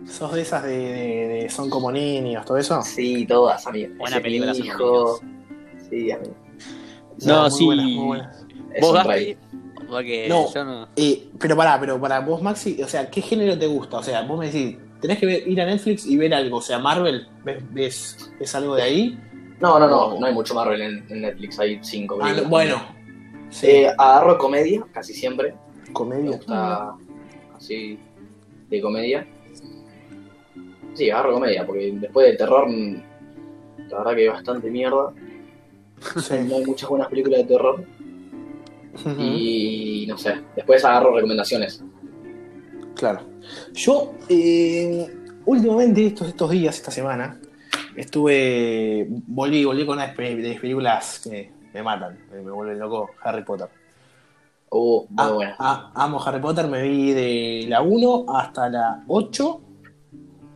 sos, 0.06 0.16
sos 0.16 0.32
de 0.34 0.42
esas 0.42 0.62
de, 0.64 0.76
de- 0.78 1.28
de 1.42 1.48
Son 1.50 1.70
como 1.70 1.90
niños, 1.92 2.44
todo 2.44 2.56
eso. 2.58 2.82
Sí, 2.82 3.26
todas, 3.26 3.66
amigo. 3.66 3.94
Buena 3.98 4.20
película, 4.20 4.52
hijo. 4.54 5.20
Sí, 5.90 6.10
amigo. 6.10 6.34
No, 7.24 7.42
muy 7.42 7.50
sí. 7.50 7.64
buenas, 7.66 7.86
muy 7.86 8.06
buenas. 8.06 8.46
¿Vos. 8.80 9.04
Porque 9.88 10.26
No. 10.28 10.52
yo 10.52 10.64
no... 10.64 10.88
Eh, 10.96 11.28
pero 11.38 11.56
pará, 11.56 11.78
pero 11.78 12.00
para 12.00 12.20
vos, 12.20 12.40
Maxi, 12.42 12.82
o 12.82 12.88
sea, 12.88 13.10
¿qué 13.10 13.20
género 13.20 13.56
te 13.58 13.66
gusta? 13.66 13.98
O 13.98 14.02
sea, 14.02 14.22
vos 14.22 14.38
me 14.38 14.46
decís, 14.46 14.76
tenés 15.00 15.18
que 15.18 15.26
ver- 15.26 15.46
ir 15.46 15.60
a 15.60 15.66
Netflix 15.66 16.06
y 16.06 16.16
ver 16.16 16.34
algo. 16.34 16.56
O 16.56 16.62
sea, 16.62 16.78
Marvel, 16.78 17.28
¿ves, 17.44 17.62
ves, 17.72 18.30
ves 18.40 18.54
algo 18.54 18.74
de 18.76 18.82
ahí? 18.82 19.20
No, 19.60 19.78
no, 19.78 19.86
no, 19.88 20.18
no 20.18 20.26
hay 20.26 20.32
mucho 20.32 20.54
Marvel 20.54 20.80
en, 20.80 21.06
en 21.10 21.20
Netflix, 21.20 21.58
hay 21.60 21.78
cinco 21.82 22.18
Ah, 22.20 22.32
no, 22.32 22.48
bueno. 22.48 22.82
Sí, 23.50 23.66
Eh, 23.68 23.88
agarro 23.96 24.36
comedia, 24.38 24.84
casi 24.92 25.12
siempre. 25.14 25.54
Me 25.94 25.98
comedia. 25.98 26.36
gusta 26.36 26.94
así 27.56 27.98
de 28.68 28.80
comedia. 28.80 29.26
Sí, 30.94 31.10
agarro 31.10 31.34
comedia, 31.34 31.64
porque 31.66 31.92
después 31.94 32.26
de 32.30 32.36
terror, 32.36 32.68
la 32.70 33.98
verdad 33.98 34.14
que 34.14 34.28
bastante 34.28 34.70
mierda. 34.70 35.12
Sí. 36.20 36.34
No 36.48 36.56
hay 36.56 36.64
muchas 36.66 36.88
buenas 36.88 37.08
películas 37.08 37.40
de 37.40 37.44
terror. 37.46 37.84
Y 39.18 40.06
no 40.08 40.16
sé, 40.18 40.34
después 40.54 40.84
agarro 40.84 41.14
recomendaciones. 41.14 41.82
Claro. 42.94 43.20
Yo, 43.72 44.14
eh, 44.28 45.08
últimamente, 45.46 46.06
estos, 46.06 46.28
estos 46.28 46.50
días, 46.50 46.76
esta 46.76 46.90
semana, 46.92 47.40
estuve. 47.96 49.06
Volví, 49.26 49.64
volví 49.64 49.84
con 49.84 49.96
unas 49.98 50.14
pe- 50.14 50.36
de 50.36 50.48
las 50.50 50.60
películas 50.60 51.20
que 51.24 51.50
me 51.72 51.82
matan, 51.82 52.16
me 52.32 52.50
vuelven 52.50 52.78
loco, 52.78 53.10
Harry 53.22 53.42
Potter. 53.42 53.68
Uh, 54.76 55.06
muy 55.08 55.16
Ah, 55.16 55.30
buena. 55.30 55.56
ah, 55.60 55.92
amo 55.94 56.20
Harry 56.26 56.40
Potter, 56.40 56.66
me 56.66 56.82
vi 56.82 57.12
de 57.12 57.66
la 57.68 57.80
1 57.80 58.24
hasta 58.28 58.68
la 58.68 59.04
8. 59.06 59.60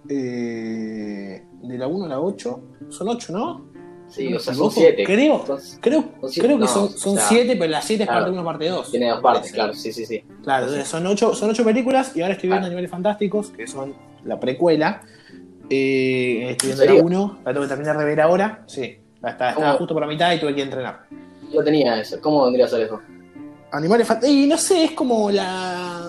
Eh, 0.08 1.42
de 1.62 1.78
la 1.78 1.86
1 1.86 2.04
a 2.04 2.08
la 2.08 2.20
8. 2.20 2.60
Son 2.88 3.08
8, 3.08 3.32
¿no? 3.32 3.68
sí, 4.08 4.28
no 4.30 4.38
o 4.38 4.40
sea, 4.40 4.54
son 4.54 4.70
siete. 4.72 5.04
Creo, 5.04 5.36
Entonces, 5.40 5.78
creo, 5.82 6.02
Son 6.20 6.30
siete, 6.30 6.46
creo 6.48 6.58
que 6.58 6.64
no, 6.64 6.68
son, 6.68 6.84
o 6.84 6.88
son 6.88 7.14
sea, 7.16 7.24
7, 7.28 7.56
pero 7.56 7.70
la 7.70 7.82
7 7.82 8.02
es 8.02 8.08
claro. 8.08 8.24
parte 8.24 8.32
1, 8.38 8.44
parte 8.44 8.68
2. 8.68 8.90
tiene 8.90 9.10
dos 9.10 9.20
partes, 9.20 9.52
claro, 9.52 9.74
sí, 9.74 9.92
sí, 9.92 10.04
sí. 10.06 10.24
Claro, 10.42 10.64
entonces 10.64 10.88
son 10.88 11.06
8 11.06 11.34
son 11.34 11.50
ocho 11.50 11.62
películas 11.64 12.16
y 12.16 12.22
ahora 12.22 12.34
estoy 12.34 12.48
viendo. 12.48 12.66
Animales 12.66 12.90
Fantásticos, 12.90 13.50
que 13.50 13.66
son 13.68 13.94
la 14.24 14.40
precuela. 14.40 15.02
Eh, 15.70 16.48
estoy 16.50 16.68
viendo 16.70 16.82
¿En 16.84 16.88
la 16.88 16.94
serio? 16.94 17.04
1, 17.04 17.38
la 17.44 17.52
tengo 17.52 17.62
que 17.66 17.68
terminar 17.68 17.98
de 17.98 18.04
ver 18.04 18.20
ahora. 18.22 18.64
Sí, 18.66 18.96
está- 19.22 19.50
estaba 19.50 19.72
justo 19.74 19.92
por 19.94 20.00
la 20.02 20.08
mitad 20.08 20.32
y 20.32 20.40
tuve 20.40 20.54
que 20.54 20.62
entrenar. 20.62 21.02
Yo 21.52 21.62
tenía 21.62 22.00
eso. 22.00 22.18
¿Cómo 22.20 22.44
vendría 22.46 22.64
a 22.64 22.68
ser 22.68 22.80
eso? 22.82 23.00
Animales 23.72 24.06
Fantásticos. 24.06 24.44
Y 24.44 24.46
no 24.46 24.56
sé, 24.58 24.84
es 24.84 24.90
como 24.92 25.30
la. 25.30 26.02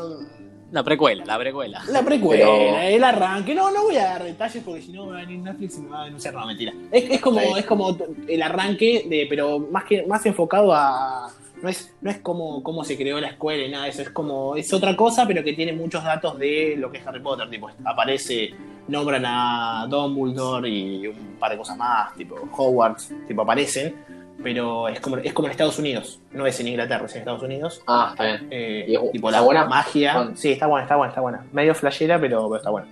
La 0.72 0.84
precuela, 0.84 1.26
la 1.26 1.38
precuela. 1.40 1.82
La 1.92 2.04
precuela, 2.04 2.46
Pero- 2.46 2.78
el 2.80 3.04
arranque. 3.04 3.56
No, 3.56 3.72
no 3.72 3.84
voy 3.86 3.96
a 3.98 4.04
dar 4.06 4.24
detalles 4.24 4.64
porque 4.64 4.84
si 4.84 4.92
no 4.92 5.08
va 5.08 5.18
a 5.18 5.22
venir 5.22 5.40
Netflix 5.40 5.78
y 5.80 5.82
me 5.82 5.90
va 5.90 6.02
a 6.04 6.06
denunciar. 6.06 6.34
No, 6.36 6.46
mentira. 6.46 6.74
Es, 6.92 7.10
es 7.10 7.20
como, 7.22 7.40
Sí. 7.40 7.48
es 7.58 7.66
como 7.66 7.98
el 8.28 8.42
arranque, 8.44 9.06
de, 9.10 9.26
pero 9.28 9.58
más 9.60 9.84
que 9.86 10.06
más 10.06 10.24
enfocado 10.28 10.72
a. 10.74 11.32
No 11.62 11.68
es, 11.68 11.92
no 12.00 12.10
es 12.10 12.20
como 12.20 12.62
cómo 12.64 12.84
se 12.86 12.96
creó 12.96 13.20
la 13.20 13.30
escuela 13.30 13.66
y 13.66 13.70
nada 13.72 13.86
de 13.86 13.90
eso. 13.90 14.04
Es 14.04 14.12
como. 14.12 14.56
Es 14.56 14.72
otra 14.72 14.96
cosa, 14.96 15.26
pero 15.26 15.44
que 15.44 15.54
tiene 15.54 15.74
muchos 15.74 16.04
datos 16.04 16.38
de 16.38 16.76
lo 16.78 16.92
que 16.92 17.00
es 17.00 17.08
Harry 17.08 17.20
Potter. 17.20 17.50
Tipo, 17.50 17.70
aparece, 17.84 18.52
nombran 18.88 19.26
a 19.26 19.88
Dumbledore 19.90 20.70
y 20.70 21.08
un 21.08 21.36
par 21.40 21.52
de 21.52 21.58
cosas 21.58 21.78
más. 21.78 22.16
Tipo, 22.16 22.36
Hogwarts. 22.56 23.12
Tipo, 23.28 23.42
aparecen. 23.42 23.96
Pero 24.42 24.88
es 24.88 25.00
como, 25.02 25.18
es 25.18 25.34
como 25.34 25.48
en 25.48 25.52
Estados 25.52 25.80
Unidos. 25.80 26.20
No 26.32 26.46
es 26.48 26.60
en 26.60 26.68
Inglaterra, 26.70 27.06
es 27.06 27.14
en 27.14 27.20
Estados 27.20 27.44
Unidos. 27.44 27.82
Ah, 27.88 28.10
está 28.12 28.24
bien. 28.26 28.48
Eh, 28.52 28.86
¿Y 28.88 28.96
es- 28.96 29.12
tipo 29.12 29.30
la 29.32 29.42
buena? 29.42 29.66
magia. 29.66 30.14
Bueno. 30.16 30.32
Sí, 30.36 30.52
está 30.52 30.68
buena, 30.68 30.84
está 30.84 30.96
buena, 30.96 31.10
está 31.10 31.22
buena. 31.22 31.46
Medio 31.52 31.76
flashera, 31.76 32.20
pero, 32.20 32.44
pero 32.48 32.56
está 32.58 32.70
buena. 32.70 32.88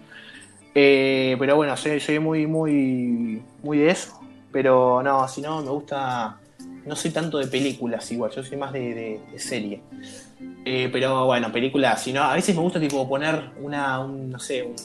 Eh, 0.76 1.36
pero 1.40 1.56
bueno, 1.56 1.76
soy, 1.78 2.00
soy 2.00 2.20
muy, 2.20 2.46
muy, 2.48 3.42
muy 3.64 3.78
de 3.78 3.90
eso. 3.92 4.20
Pero 4.52 5.02
no, 5.04 5.28
si 5.28 5.42
no, 5.42 5.62
me 5.62 5.70
gusta. 5.70 6.38
No 6.86 6.96
soy 6.96 7.12
tanto 7.12 7.38
de 7.38 7.48
películas 7.48 8.10
igual, 8.12 8.32
yo 8.32 8.44
soy 8.44 8.58
más 8.58 8.72
de, 8.72 8.80
de- 8.94 9.22
de 9.32 9.40
serie. 9.40 9.82
Eh, 10.66 10.90
pero 10.92 11.26
bueno, 11.26 11.52
películas, 11.52 12.02
si 12.02 12.14
no, 12.14 12.24
a 12.24 12.34
veces 12.34 12.56
me 12.56 12.62
gusta 12.62 12.80
tipo 12.80 13.08
poner 13.08 13.52
una, 13.62 14.00
un, 14.00 14.30
no 14.32 14.40
sé, 14.40 14.64
un 14.64 14.76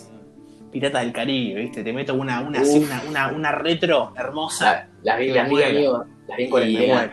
Pirata 0.73 1.01
del 1.01 1.13
Caribe, 1.13 1.61
¿viste? 1.61 1.85
Te 1.85 1.93
meto 1.93 2.15
una, 2.15 2.41
una, 2.41 2.61
así, 2.61 2.79
una, 2.79 3.03
una, 3.09 3.29
una 3.33 3.53
retro 3.53 4.13
hermosa. 4.17 4.89
La- 5.03 5.13
Las 5.13 5.19
vi, 5.21 5.27
Que 5.27 5.89
las 6.27 6.37
vi, 6.39 6.45
en 6.45 6.49
y 6.49 6.51
cuarentena. 6.51 6.95
bueno, 6.95 7.13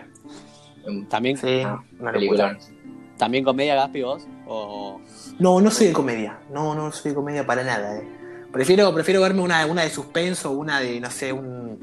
en 0.85 1.07
¿También, 1.09 1.37
sí, 1.37 1.61
Ah, 1.65 1.83
una 1.99 2.11
locura. 2.11 2.49
Peliculones. 2.57 2.71
¿También 3.17 3.43
comedia, 3.43 3.75
Gaspi, 3.75 4.01
vos? 4.01 4.27
¿O... 4.47 5.01
No, 5.39 5.59
no 5.61 5.71
soy 5.71 5.87
de 5.87 5.93
comedia. 5.93 6.39
No, 6.51 6.73
no 6.73 6.91
soy 6.91 7.11
de 7.11 7.15
comedia 7.15 7.45
para 7.45 7.63
nada. 7.63 7.97
eh. 7.97 8.07
Prefiero, 8.51 8.93
prefiero 8.93 9.21
verme 9.21 9.41
una, 9.41 9.65
una 9.65 9.83
de 9.83 9.89
suspenso, 9.89 10.51
una 10.51 10.79
de, 10.79 10.99
no 10.99 11.11
sé, 11.11 11.33
un, 11.33 11.79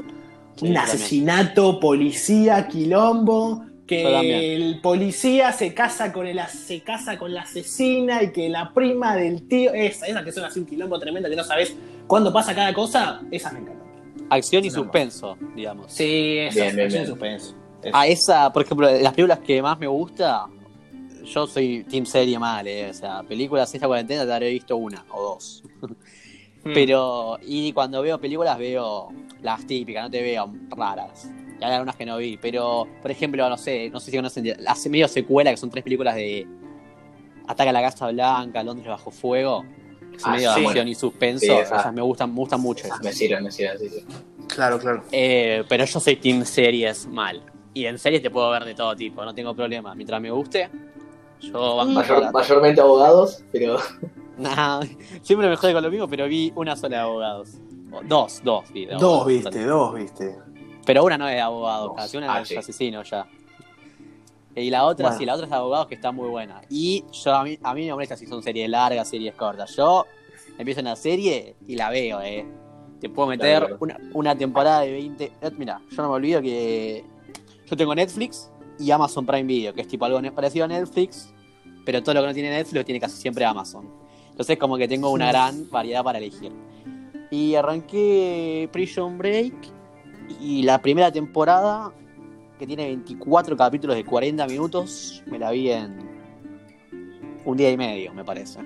Sí, 0.57 0.67
un 0.69 0.75
yo 0.75 0.81
asesinato, 0.81 1.79
policía, 1.81 2.67
quilombo. 2.69 3.65
Que 3.87 4.57
el 4.57 4.81
policía 4.81 5.53
se 5.53 5.73
casa 5.73 6.13
con 6.13 6.27
el 6.27 6.41
se 6.49 6.81
casa 6.81 7.17
con 7.19 7.33
la 7.33 7.43
asesina 7.43 8.21
y 8.23 8.33
que 8.33 8.49
la 8.49 8.73
prima 8.75 9.15
del 9.15 9.47
tío. 9.47 9.73
Esa, 9.75 10.07
esas 10.07 10.25
que 10.25 10.33
son 10.33 10.45
así 10.45 10.59
un 10.59 10.67
quilombo 10.67 10.99
tremendo 10.99 11.29
que 11.29 11.37
no 11.37 11.45
sabes 11.45 11.77
cuándo 12.09 12.33
pasa 12.33 12.53
cada 12.53 12.75
cosa, 12.75 13.21
esas 13.31 13.53
me 13.53 13.61
encantan. 13.61 13.76
Acción 14.31 14.65
y 14.65 14.69
No, 14.69 14.75
suspenso, 14.75 15.37
digamos. 15.55 15.93
Sí, 15.93 16.39
esas, 16.39 16.55
Bien, 16.55 16.77
bien, 16.77 16.87
acción 16.87 17.03
y 17.03 17.05
bien. 17.05 17.07
suspenso. 17.07 17.55
Esas. 17.83 17.95
A 17.95 18.07
esa, 18.07 18.53
por 18.53 18.63
ejemplo, 18.63 18.91
las 18.91 19.13
películas 19.13 19.39
que 19.41 19.63
más 19.63 19.79
me 19.79 19.87
gusta, 19.87 20.47
yo 21.25 21.47
soy 21.47 21.85
team 21.85 22.07
serie 22.07 22.39
mal, 22.39 22.67
eh. 22.67 22.91
O 22.91 22.95
sea, 22.95 23.23
películas 23.23 23.73
esta 23.75 23.87
cuarentena 23.87 24.25
te 24.27 24.33
habré 24.33 24.51
visto 24.51 24.77
una 24.77 25.05
o 25.11 25.23
dos. 25.23 25.63
Mm. 26.65 26.73
Pero, 26.75 27.39
y 27.43 27.73
cuando 27.73 28.03
veo 28.03 28.21
películas 28.21 28.59
veo 28.59 29.09
las 29.43 29.65
típicas, 29.67 30.05
no 30.05 30.11
te 30.11 30.23
veo 30.23 30.53
raras. 30.71 31.31
Y 31.61 31.65
hay 31.65 31.73
algunas 31.73 31.95
que 31.97 32.05
no 32.05 32.17
vi, 32.19 32.37
pero, 32.37 32.87
por 33.01 33.11
ejemplo, 33.11 33.49
no 33.49 33.57
sé, 33.57 33.89
no 33.91 34.01
sé 34.01 34.11
si 34.11 34.17
conocen, 34.17 34.53
hace 34.67 34.91
medio 34.91 35.07
secuela, 35.09 35.51
que 35.53 35.57
son 35.57 35.71
tres 35.71 35.85
películas 35.85 36.17
de 36.17 36.47
Ataca 37.47 37.71
a 37.71 37.73
la 37.73 37.83
Casa 37.83 38.11
Blanca, 38.11 38.63
Londres 38.65 38.89
bajo 38.89 39.11
fuego. 39.11 39.65
Son 40.19 40.33
Ah, 40.33 40.37
medio 40.37 40.53
sí. 40.55 40.61
de 40.61 40.67
acción 40.67 40.89
y 40.89 40.95
suspenso, 40.95 41.47
Sí, 41.47 41.51
esa. 41.53 41.77
esas 41.81 41.93
me 41.95 42.03
gustan, 42.03 42.31
me 42.33 42.41
gustan 42.41 42.61
mucho. 42.61 42.85
Ah, 42.85 42.89
esas. 42.89 43.03
me 43.05 43.13
sirven, 43.13 43.45
me 43.45 43.51
sirven, 43.51 43.79
sí, 43.79 43.89
sí. 43.89 44.05
Claro, 44.49 44.79
claro. 44.79 45.03
Eh, 45.13 45.65
pero 45.69 45.85
yo 45.85 46.01
soy 46.01 46.17
team 46.17 46.45
series 46.45 47.07
mal. 47.07 47.43
Y 47.75 47.87
en 47.87 47.99
series 47.99 48.23
te 48.23 48.31
puedo 48.31 48.51
ver 48.51 48.65
de 48.65 48.75
todo 48.75 48.95
tipo, 48.97 49.25
no 49.25 49.35
tengo 49.35 49.55
problema. 49.55 49.95
Mientras 49.95 50.21
me 50.21 50.31
guste, 50.31 50.71
yo 51.41 51.77
banco 51.77 51.93
Mayor- 51.93 52.23
la- 52.23 52.33
mayormente 52.33 52.81
abogados, 52.81 53.43
pero 53.53 53.77
Nah, 54.39 54.81
siempre 55.23 55.49
me 55.49 55.57
jode 55.57 55.73
con 55.73 55.83
lo 55.83 55.91
mismo, 55.91 56.07
pero 56.09 56.27
vi 56.29 56.53
una 56.57 56.77
sola 56.77 56.97
de 56.97 57.03
abogados. 57.03 57.51
O 57.93 58.01
Dos, 58.03 58.43
dos 58.45 58.71
vi. 58.73 58.87
Dos 58.87 59.27
viste, 59.27 59.65
dos 59.65 59.95
viste. 59.95 60.37
Pero 60.85 61.05
una 61.05 61.17
no 61.19 61.27
es 61.29 61.35
de 61.37 61.41
abogados, 61.41 61.89
Dos. 61.89 61.97
casi 61.97 62.17
una 62.19 62.33
Ah, 62.35 62.41
es 62.43 62.49
de 62.51 62.59
asesino 62.59 63.03
ya. 63.03 63.27
Y 64.57 64.71
la 64.71 64.85
otra, 64.87 65.09
Bueno. 65.09 65.19
sí, 65.19 65.27
la 65.27 65.35
otra 65.35 65.47
es 65.47 65.53
abogados 65.53 65.87
que 65.87 65.95
está 65.97 66.11
muy 66.13 66.29
buena. 66.29 66.63
Y 66.71 67.05
yo 67.13 67.35
a 67.35 67.45
mí, 67.45 67.59
a 67.63 67.75
mí 67.75 67.85
me 67.87 67.93
molesta 67.93 68.17
si 68.17 68.27
son 68.27 68.43
series 68.43 68.69
largas, 68.71 69.07
series 69.09 69.35
cortas. 69.35 69.77
Yo 69.77 70.07
empiezo 70.59 70.81
una 70.81 70.97
serie 70.97 71.57
y 71.67 71.77
la 71.77 71.91
veo, 71.91 72.21
eh. 72.23 72.47
Te 73.01 73.11
puedo 73.11 73.29
meter 73.29 73.59
Claro. 73.61 73.77
una, 73.81 73.99
una 74.15 74.35
temporada 74.37 74.81
de 74.81 74.93
20. 74.93 75.25
eh, 75.25 75.51
Mira, 75.59 75.81
yo 75.91 76.03
no 76.03 76.09
me 76.09 76.15
olvido 76.15 76.41
que 76.41 77.05
yo 77.67 77.77
tengo 77.77 77.95
Netflix 77.95 78.51
y 78.79 78.91
Amazon 78.91 79.27
Prime 79.27 79.45
Video, 79.45 79.75
que 79.75 79.83
es 79.83 79.89
tipo 79.89 80.07
algo 80.07 80.21
parecido 80.35 80.65
a 80.65 80.69
Netflix, 80.69 81.33
pero 81.85 82.03
todo 82.03 82.15
lo 82.15 82.21
que 82.23 82.27
no 82.29 82.35
tiene 82.35 82.49
Netflix 82.51 82.73
lo 82.75 82.85
tiene 82.85 82.99
casi 83.01 83.21
siempre 83.21 83.45
Amazon. 83.45 83.87
Entonces 84.31 84.59
como 84.59 84.79
que 84.79 84.89
tengo 84.89 85.11
una 85.11 85.29
gran 85.29 85.69
variedad 85.71 86.03
para 86.03 86.17
elegir. 86.19 86.53
Y 87.31 87.55
arranqué 87.55 88.69
Prison 88.73 89.19
Break 89.19 89.55
y 90.41 90.63
la 90.63 90.81
primera 90.81 91.13
temporada, 91.13 91.93
que 92.59 92.67
tiene 92.67 92.87
24 92.87 93.57
capítulos 93.57 93.97
de 93.97 94.05
40 94.05 94.47
minutos, 94.47 95.23
me 95.27 95.39
la 95.39 95.51
vi 95.51 95.71
en 95.71 95.99
un 97.45 97.57
día 97.57 97.71
y 97.71 97.77
medio, 97.77 98.13
me 98.13 98.25
parece. 98.25 98.61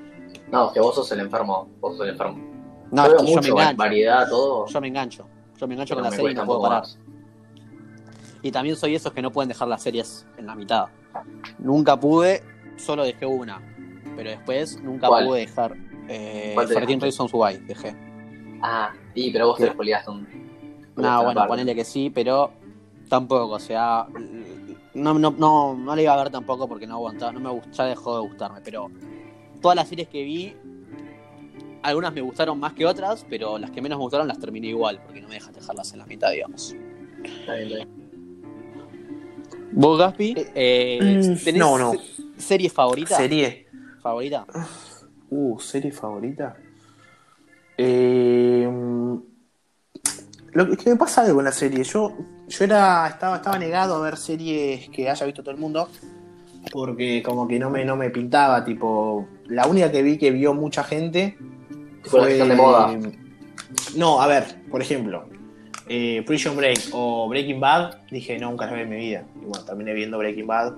no, 0.51 0.73
que 0.73 0.81
vos 0.81 0.95
sos 0.95 1.11
el 1.13 1.21
enfermo, 1.21 1.69
vos 1.81 1.97
sos 1.97 2.07
el 2.07 2.13
enfermo. 2.13 2.39
No, 2.91 3.07
yo 3.07 3.17
es 3.17 3.23
que 3.23 3.27
yo 3.29 3.35
me 3.35 3.37
mucho, 3.37 3.53
engancho. 3.53 3.77
variedad, 3.77 4.29
todo. 4.29 4.67
Yo 4.67 4.81
me 4.81 4.89
engancho. 4.89 5.27
Yo 5.59 5.69
me 5.69 5.75
engancho 5.75 5.95
pero 5.95 6.03
con 6.03 6.11
la 6.11 6.17
serie 6.17 6.33
y 6.33 6.35
no 6.35 6.47
puedo 6.47 6.63
parar. 6.63 6.81
más. 6.81 6.99
Y 8.43 8.51
también 8.51 8.75
soy 8.77 8.95
esos 8.95 9.13
que 9.13 9.23
no 9.23 9.31
pueden 9.31 9.49
dejar 9.49 9.69
las 9.69 9.83
series 9.83 10.27
en 10.39 10.47
la 10.47 10.55
mitad. 10.55 10.87
Nunca 11.59 11.99
pude, 12.01 12.43
solo 12.77 13.05
dejé 13.05 13.27
una. 13.27 13.61
Pero 14.17 14.31
después 14.31 14.81
nunca 14.83 15.09
¿Cuál? 15.09 15.27
pude 15.27 15.41
dejar 15.41 15.77
eh, 16.09 16.53
¿Cuál 16.55 16.67
te 16.67 16.75
13 16.75 16.87
dejaste? 16.87 17.05
Reasons 17.07 17.31
Why, 17.33 17.57
dejé. 17.67 17.95
Ah, 18.63 18.93
sí, 19.15 19.31
pero 19.33 19.47
vos 19.49 19.59
te 19.59 19.65
despoliaste 19.65 20.11
un. 20.11 20.23
No, 20.97 21.03
una 21.03 21.17
bueno, 21.19 21.35
parte. 21.35 21.49
ponele 21.49 21.75
que 21.75 21.85
sí, 21.85 22.11
pero 22.11 22.51
tampoco, 23.11 23.55
o 23.57 23.59
sea, 23.59 24.07
no, 24.95 25.13
no, 25.15 25.31
no, 25.33 25.75
no 25.75 25.97
le 25.97 26.03
iba 26.05 26.15
a 26.15 26.23
ver 26.23 26.31
tampoco 26.31 26.67
porque 26.67 26.87
no 26.87 26.95
aguantaba, 26.95 27.33
no 27.33 27.41
me 27.41 27.51
gust- 27.51 27.71
ya 27.73 27.85
dejó 27.85 28.15
de 28.23 28.29
gustarme, 28.29 28.61
pero 28.65 28.91
todas 29.61 29.77
las 29.77 29.89
series 29.89 30.09
que 30.09 30.23
vi, 30.23 30.55
algunas 31.83 32.13
me 32.15 32.21
gustaron 32.23 32.59
más 32.59 32.73
que 32.73 32.87
otras, 32.87 33.27
pero 33.29 33.59
las 33.59 33.71
que 33.73 33.83
menos 33.83 33.99
me 33.99 34.05
gustaron 34.05 34.29
las 34.29 34.39
terminé 34.39 34.69
igual, 34.69 35.01
porque 35.05 35.21
no 35.21 35.29
me 35.29 35.35
dejan 35.35 35.53
dejarlas 35.53 35.93
en 35.93 35.99
la 35.99 36.07
mitad, 36.07 36.31
digamos. 36.31 36.75
¿Vos, 39.73 39.99
Gaspi? 39.99 40.35
Eh, 40.55 41.19
Mm, 41.21 41.45
¿tenés 41.45 41.59
no, 41.61 41.79
no. 41.79 41.93
se- 41.93 42.01
serie 42.41 42.71
favorita? 42.71 43.17
Serie. 43.17 43.67
¿Favorita? 44.03 44.47
Uh, 45.31 45.59
serie 45.61 45.93
favorita. 45.93 46.57
Eh, 47.77 48.40
lo 50.53 50.67
que, 50.67 50.73
es 50.73 50.79
que 50.79 50.91
me 50.91 50.97
pasa 50.97 51.23
algo 51.23 51.37
con 51.37 51.45
la 51.45 51.53
serie. 51.53 51.83
Yo, 51.85 52.13
yo 52.49 52.65
era, 52.65 53.07
estaba, 53.09 53.37
estaba 53.37 53.59
negado 53.59 53.95
a 53.97 54.01
ver 54.01 54.17
series 54.17 54.89
que 54.91 55.09
haya 55.09 55.27
visto 55.27 55.43
todo 55.43 55.53
el 55.55 55.61
mundo. 55.61 55.89
Porque 56.73 57.23
como 57.23 57.49
que 57.49 57.59
no 57.59 57.71
me, 57.71 57.85
no 57.85 57.97
me 57.97 58.11
pintaba, 58.11 58.65
tipo. 58.65 59.27
La 59.47 59.67
única 59.67 59.91
que 59.91 60.03
vi 60.03 60.19
que 60.19 60.31
vio 60.31 60.53
mucha 60.55 60.85
gente. 60.85 61.37
La 62.13 62.27
que 62.27 62.33
están 62.33 62.49
de 62.51 62.55
moda. 62.57 62.99
No, 63.97 64.21
a 64.21 64.27
ver, 64.27 64.45
por 64.71 64.83
ejemplo. 64.83 65.25
eh, 65.89 66.23
Prison 66.27 66.57
Break 66.57 66.91
o 66.93 67.29
Breaking 67.29 67.59
Bad, 67.61 67.99
dije 68.11 68.39
nunca 68.39 68.67
las 68.67 68.75
vi 68.75 68.81
en 68.83 68.91
mi 68.91 68.97
vida. 68.97 69.25
Y 69.37 69.45
bueno, 69.47 69.65
terminé 69.65 69.93
viendo 69.95 70.19
Breaking 70.19 70.47
Bad. 70.47 70.75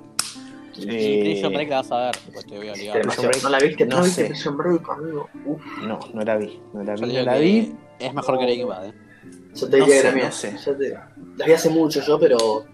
Y 0.76 0.86
Eh, 0.88 1.20
Prison 1.22 1.52
Break 1.52 1.68
la 1.68 1.76
vas 1.76 1.92
a 1.92 1.98
ver, 2.06 2.14
pues 2.32 2.46
te 2.46 2.56
voy 2.56 2.68
a 2.68 2.72
obligar. 2.72 2.98
Demasiado. 2.98 3.28
Break, 3.28 3.42
¿No 3.42 3.48
la 3.50 3.58
viste? 3.58 3.86
no 3.86 3.96
¿No, 3.96 4.02
viste 4.04 4.22
sé. 4.22 4.28
Prison 4.28 4.56
Break, 4.56 4.88
amigo? 4.88 5.28
Uf, 5.44 5.62
No, 5.86 5.98
no 6.14 6.22
la 6.22 6.36
vi. 6.36 6.60
No 6.72 6.82
la 6.82 6.94
vi, 6.94 7.00
no 7.12 7.22
la 7.22 7.36
vi. 7.38 7.74
Es 7.98 8.14
mejor 8.14 8.38
que 8.38 8.44
Breaking 8.44 8.68
Bad, 8.68 8.86
¿eh? 8.86 8.92
Yo 9.54 9.68
te 9.68 9.78
No 9.78 9.84
diría 9.86 9.86
que 9.86 10.00
sé, 10.02 10.08
la 10.08 10.14
mía. 10.14 10.24
no 10.26 10.32
sé. 10.32 10.56
Yo 10.64 10.76
te- 10.76 10.98
Las 11.36 11.46
vi 11.48 11.52
hace 11.54 11.70
mucho 11.70 12.00
yo, 12.00 12.18
pero. 12.18 12.64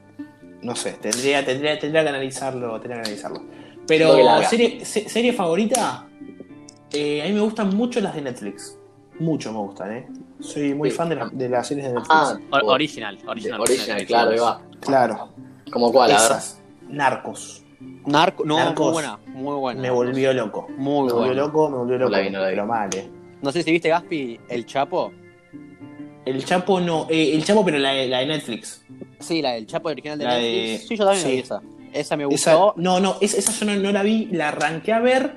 No 0.63 0.75
sé, 0.75 0.93
tendría, 1.01 1.45
tendría, 1.45 1.79
tendría 1.79 2.03
que 2.03 2.09
analizarlo, 2.09 2.73
tendría 2.81 3.03
que 3.03 3.09
analizarlo. 3.09 3.43
Pero 3.87 4.17
que 4.17 4.29
haga. 4.29 4.49
serie, 4.49 4.85
se- 4.85 5.09
serie 5.09 5.33
favorita, 5.33 6.07
eh, 6.93 7.23
a 7.23 7.27
mí 7.27 7.33
me 7.33 7.41
gustan 7.41 7.75
mucho 7.77 8.01
las 8.01 8.15
de 8.15 8.23
Netflix. 8.23 8.77
Mucho 9.21 9.53
me 9.53 9.59
gustan, 9.59 9.93
¿eh? 9.97 10.09
Soy 10.41 10.75
muy 10.75 10.91
Sí. 10.91 10.97
fan 10.97 11.09
de, 11.09 11.17
la- 11.17 11.29
de 11.33 11.49
las 11.49 11.67
series 11.67 11.87
de 11.89 11.93
Netflix. 11.95 12.11
Ah, 12.15 12.37
O- 12.53 12.57
o- 12.57 12.73
original, 12.73 13.19
original. 13.27 13.61
original, 13.61 14.07
claro, 14.07 14.31
ahí 14.31 14.39
va. 14.39 14.61
claro. 14.81 15.29
¿Como 15.73 15.93
cuál? 15.93 16.11
Esas. 16.13 16.61
Narcos. 16.89 17.65
Narco, 18.07 18.45
no, 18.45 18.57
Narcos. 18.57 18.87
muy 18.87 18.93
buena, 18.93 19.19
muy 19.27 19.55
buena. 19.57 19.81
Me 19.81 19.91
volvió 19.91 20.33
loco. 20.33 20.67
Muy 20.77 21.07
me 21.07 21.13
volvió 21.13 21.17
buena. 21.17 21.35
loco, 21.35 21.71
me 21.71 21.77
volvió 21.79 21.99
No 21.99 22.05
loco. 22.07 22.11
la 22.17 22.21
vi, 22.21 22.31
no 22.31 22.39
la 22.41 22.47
vi. 22.49 22.53
Pero 22.55 22.67
mal, 22.67 22.89
¿eh? 22.97 23.11
No 23.43 23.53
sé 23.53 23.63
si 23.63 23.71
viste 23.73 23.89
Gaspi, 23.89 24.41
El 24.49 24.67
Chapo. 24.67 25.13
El 26.29 26.45
Chapo 26.45 26.81
no. 26.81 27.07
eh, 27.11 27.35
el 27.35 27.45
Chapo, 27.45 27.65
pero 27.65 27.79
la, 27.79 27.93
de- 27.93 28.09
la 28.09 28.19
de 28.21 28.27
Netflix. 28.27 28.83
Sí, 29.21 29.41
la 29.43 29.53
del 29.53 29.67
Chapo 29.67 29.89
original 29.89 30.19
de 30.19 30.25
La 30.25 30.35
de- 30.35 30.43
Netflix. 30.43 30.89
Sí, 30.89 30.97
yo 30.97 31.05
también 31.05 31.23
sí. 31.25 31.29
la 31.29 31.35
vi 31.35 31.41
esa. 31.41 31.63
Esa 31.93 32.17
me 32.17 32.25
Esa, 32.35 32.55
gustó. 32.55 32.75
no, 32.77 33.01
no, 33.01 33.17
es- 33.21 33.35
esa 33.35 33.53
yo 33.53 33.67
no, 33.67 33.77
no 33.77 33.93
la 33.93 34.03
vi, 34.03 34.27
la 34.27 34.49
arranqué 34.49 34.93
a 34.93 35.01
ver 35.01 35.37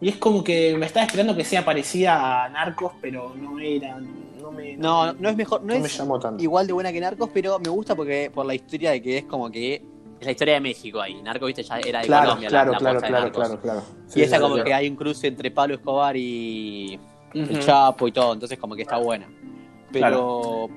y 0.00 0.08
es 0.08 0.16
como 0.16 0.44
que 0.44 0.76
me 0.78 0.86
estaba 0.86 1.04
esperando 1.04 1.34
que 1.36 1.44
sea 1.44 1.64
parecida 1.64 2.44
a 2.44 2.48
Narcos, 2.48 2.92
pero 3.00 3.34
no 3.36 3.58
era, 3.58 3.98
no 4.40 4.52
me, 4.52 4.76
No, 4.76 5.12
no 5.12 5.28
es 5.28 5.36
mejor, 5.36 5.62
no, 5.62 5.74
no 5.74 5.80
me 5.80 5.86
es 5.86 5.98
llamó 5.98 6.20
tanto. 6.20 6.42
igual 6.42 6.66
de 6.68 6.72
buena 6.72 6.92
que 6.92 7.00
Narcos, 7.00 7.30
pero 7.34 7.58
me 7.58 7.68
gusta 7.68 7.96
porque 7.96 8.30
por 8.32 8.46
la 8.46 8.54
historia 8.54 8.92
de 8.92 9.02
que 9.02 9.18
es 9.18 9.24
como 9.24 9.50
que 9.50 9.82
es 10.20 10.24
la 10.26 10.30
historia 10.32 10.54
de 10.54 10.60
México 10.60 11.00
ahí. 11.00 11.20
Narcos, 11.20 11.48
viste, 11.48 11.62
ya 11.64 11.78
era 11.80 12.00
de 12.00 12.06
Claro, 12.06 12.26
Colombia. 12.26 12.48
claro, 12.48 12.72
la, 12.72 12.72
la 12.72 12.78
claro, 12.80 13.00
de 13.00 13.06
claro, 13.08 13.32
claro, 13.32 13.60
claro. 13.60 13.82
Y 14.14 14.22
esa 14.22 14.36
sí, 14.36 14.42
como 14.42 14.62
que 14.62 14.72
hay 14.72 14.88
un 14.88 14.94
cruce 14.96 15.26
entre 15.26 15.50
Pablo 15.50 15.74
Escobar 15.74 16.16
y 16.16 16.98
el. 17.34 17.58
Chapo 17.60 18.06
y 18.08 18.12
todo, 18.12 18.32
entonces 18.34 18.56
como 18.58 18.74
que 18.76 18.82
está 18.82 18.96
buena. 18.98 19.28
Pero 19.92 20.68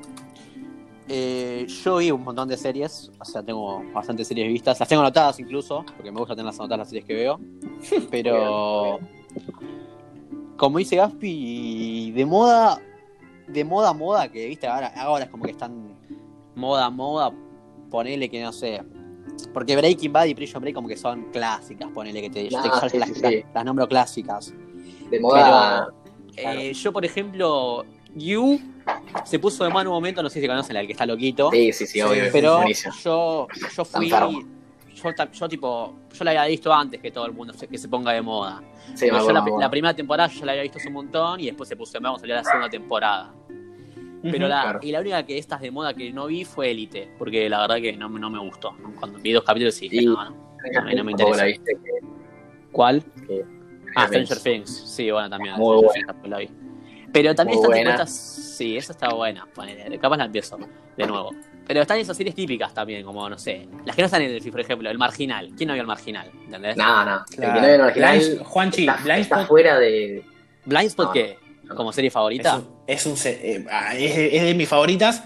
eh, 1.10 1.66
yo 1.84 1.98
vi 1.98 2.12
un 2.12 2.24
montón 2.24 2.48
de 2.48 2.56
series, 2.58 3.12
o 3.20 3.26
sea, 3.26 3.44
tengo 3.44 3.84
bastantes 3.94 4.28
series 4.28 4.48
vistas, 4.48 4.80
las 4.80 4.88
tengo 4.88 5.02
anotadas 5.02 5.40
incluso, 5.40 5.84
porque 5.98 6.12
me 6.12 6.20
gusta 6.20 6.36
tenerlas 6.36 6.58
anotadas 6.60 6.80
las 6.80 6.88
series 6.90 7.06
que 7.06 7.14
veo. 7.14 7.40
Pero 8.12 9.00
como 10.58 10.78
dice 10.78 10.96
Gaspi, 10.96 12.12
de 12.12 12.26
moda, 12.26 12.80
de 13.48 13.64
moda 13.66 13.90
a 13.90 13.94
moda, 13.94 14.32
que 14.32 14.48
viste, 14.48 14.68
ahora, 14.68 14.88
ahora 14.96 15.26
es 15.26 15.30
como 15.30 15.44
que 15.44 15.52
están 15.52 15.96
moda 16.56 16.86
a 16.86 16.90
moda, 16.90 17.32
ponele 17.90 18.30
que 18.30 18.42
no 18.42 18.54
sé. 18.54 18.82
Porque 19.54 19.76
Breaking 19.76 20.14
Bad 20.14 20.26
y 20.26 20.36
Prison 20.36 20.62
Break 20.62 20.76
como 20.76 20.88
que 20.88 20.96
son 20.98 21.24
clásicas, 21.32 21.90
ponele 21.92 22.22
que 22.22 22.30
te, 22.30 22.48
yo 22.50 22.62
te- 22.62 22.70
Ah, 22.72 22.80
yo 22.84 22.90
sí, 22.90 22.98
las, 23.00 23.10
sí, 23.10 23.22
las- 23.22 23.32
sí. 23.32 23.44
las 23.54 23.66
nombro 23.66 23.88
clásicas. 23.88 24.54
De 25.10 25.20
moda. 25.20 25.88
Eh, 26.38 26.74
yo, 26.74 26.94
por 26.94 27.04
ejemplo, 27.04 27.84
You 28.16 28.60
se 29.26 29.40
puso 29.40 29.64
de 29.64 29.70
mano 29.70 29.90
un 29.90 29.96
momento, 29.96 30.22
no 30.24 30.30
sé 30.30 30.40
si 30.42 30.48
conocen 30.48 30.76
al 30.78 30.86
que 30.86 30.94
está 30.94 31.06
loquito. 31.06 31.50
Sí, 31.52 31.72
sí, 31.74 31.86
sí, 31.88 32.02
obvio. 32.02 32.26
pero 32.32 32.64
yo, 33.04 33.48
yo 33.76 33.86
fui. 33.86 34.12
Yo, 35.34 35.50
tipo, 35.50 35.96
yo 36.14 36.24
la 36.24 36.32
había 36.32 36.46
visto 36.46 36.72
antes 36.72 37.02
que 37.02 37.10
todo 37.12 37.26
el 37.26 37.32
mundo 37.34 37.54
se- 37.54 37.68
que 37.68 37.78
se 37.78 37.88
ponga 37.90 38.12
de 38.12 38.22
moda. 38.22 38.62
Sí, 38.94 39.06
me 39.06 39.12
acuerdo, 39.18 39.28
la, 39.28 39.34
me 39.34 39.40
acuerdo. 39.40 39.60
la 39.60 39.70
primera 39.72 39.94
temporada 39.96 40.30
yo 40.30 40.46
la 40.46 40.52
había 40.52 40.62
visto 40.64 40.78
hace 40.78 40.90
un 40.90 40.94
montón 40.94 41.40
y 41.40 41.46
después 41.46 41.68
se 41.68 41.76
puso 41.76 41.94
de 41.94 42.00
moda, 42.02 42.10
vamos 42.10 42.20
a 42.20 42.22
salir 42.22 42.36
la 42.36 42.44
segunda 42.44 42.70
temporada. 42.70 43.34
Pero 44.24 44.48
la, 44.48 44.62
claro. 44.62 44.80
y 44.84 44.92
la 44.92 45.00
única 45.00 45.26
que 45.26 45.38
estas 45.40 45.62
de 45.62 45.72
moda 45.72 45.96
que 45.96 46.12
no 46.14 46.28
vi 46.28 46.46
fue 46.46 46.70
Elite, 46.70 47.10
porque 47.18 47.50
la 47.50 47.62
verdad 47.62 47.78
que 47.78 47.94
no, 47.94 48.08
me- 48.10 48.20
no 48.20 48.30
me 48.30 48.38
gustó. 48.40 48.76
Cuando 49.00 49.18
vi 49.18 49.32
dos 49.32 49.44
capítulos 49.44 49.74
sí, 49.74 49.90
dije, 49.90 50.04
Y- 50.04 50.06
no, 50.06 50.14
no. 50.24 50.36
a 50.78 50.82
mí 50.84 50.94
no 50.94 51.04
me 51.04 51.12
interesa. 51.14 51.38
la 51.38 51.46
viste, 51.46 51.74
que- 51.84 52.08
¿Cuál? 52.72 53.04
que- 53.28 53.44
Ah, 53.96 54.06
Stranger 54.08 54.40
Things. 54.40 54.70
Sí, 54.70 55.10
bueno, 55.10 55.30
también. 55.32 55.56
Muy 55.56 55.80
Stranger 55.80 56.06
buena. 56.16 56.28
La 56.30 56.38
vi. 56.38 56.50
Pero 57.14 57.36
también 57.36 57.58
Muy 57.60 57.66
están 57.66 57.78
buena. 57.84 57.92
estas. 57.92 58.12
Sí, 58.58 58.78
esa 58.78 58.94
está 58.94 59.10
buena. 59.14 59.46
ponele, 59.54 59.98
capaz 60.00 60.18
la 60.18 60.26
empiezo 60.26 60.58
de 60.98 61.06
nuevo. 61.08 61.32
Pero 61.68 61.82
están 61.82 62.00
esas 62.00 62.16
series 62.18 62.36
típicas 62.36 62.74
también, 62.74 63.04
como, 63.04 63.28
no 63.30 63.38
sé. 63.38 63.68
Las 63.86 63.96
que 63.96 64.02
no 64.02 64.06
están 64.08 64.22
en 64.22 64.32
Netflix, 64.34 64.52
por 64.52 64.62
ejemplo, 64.62 64.90
El 64.90 64.98
Marginal. 64.98 65.52
¿Quién 65.56 65.68
no 65.68 65.74
vio 65.74 65.82
El 65.82 65.88
Marginal? 65.88 66.30
¿Entendés? 66.46 66.76
No, 66.78 67.06
no. 67.06 67.24
El 67.30 67.36
Claro. 67.38 67.54
que 67.54 67.60
no 67.62 67.66
vio 67.68 67.76
el 67.76 67.82
original 67.82 68.18
Blind- 68.20 68.44
Juanchi, 68.44 68.82
está, 68.88 68.96
Blind 69.04 69.20
está 69.20 69.36
Spot 69.36 69.48
fuera 69.48 69.80
de. 69.80 70.24
¿Blindspot 70.66 71.06
No, 71.08 71.12
qué? 71.14 71.38
no. 71.64 71.76
¿Como 71.76 71.92
serie 71.94 72.08
es, 72.10 72.14
favorita? 72.14 72.58
un- 72.58 72.68
es 72.88 73.06
un 73.06 73.18
se- 73.18 73.56
eh, 73.56 73.66
ah, 73.72 73.96
es, 73.96 74.16
de- 74.16 74.36
es 74.38 74.44
de 74.44 74.54
mis 74.54 74.68
favoritas. 74.70 75.24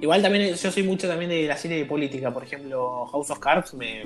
Igual 0.00 0.22
también 0.22 0.54
yo 0.54 0.70
soy 0.70 0.82
mucho 0.82 1.08
también 1.08 1.30
de 1.30 1.46
la 1.46 1.56
serie 1.56 1.78
de 1.78 1.84
política, 1.86 2.32
por 2.32 2.42
ejemplo, 2.44 3.06
House 3.06 3.30
of 3.30 3.38
Cards 3.38 3.74
me, 3.74 4.04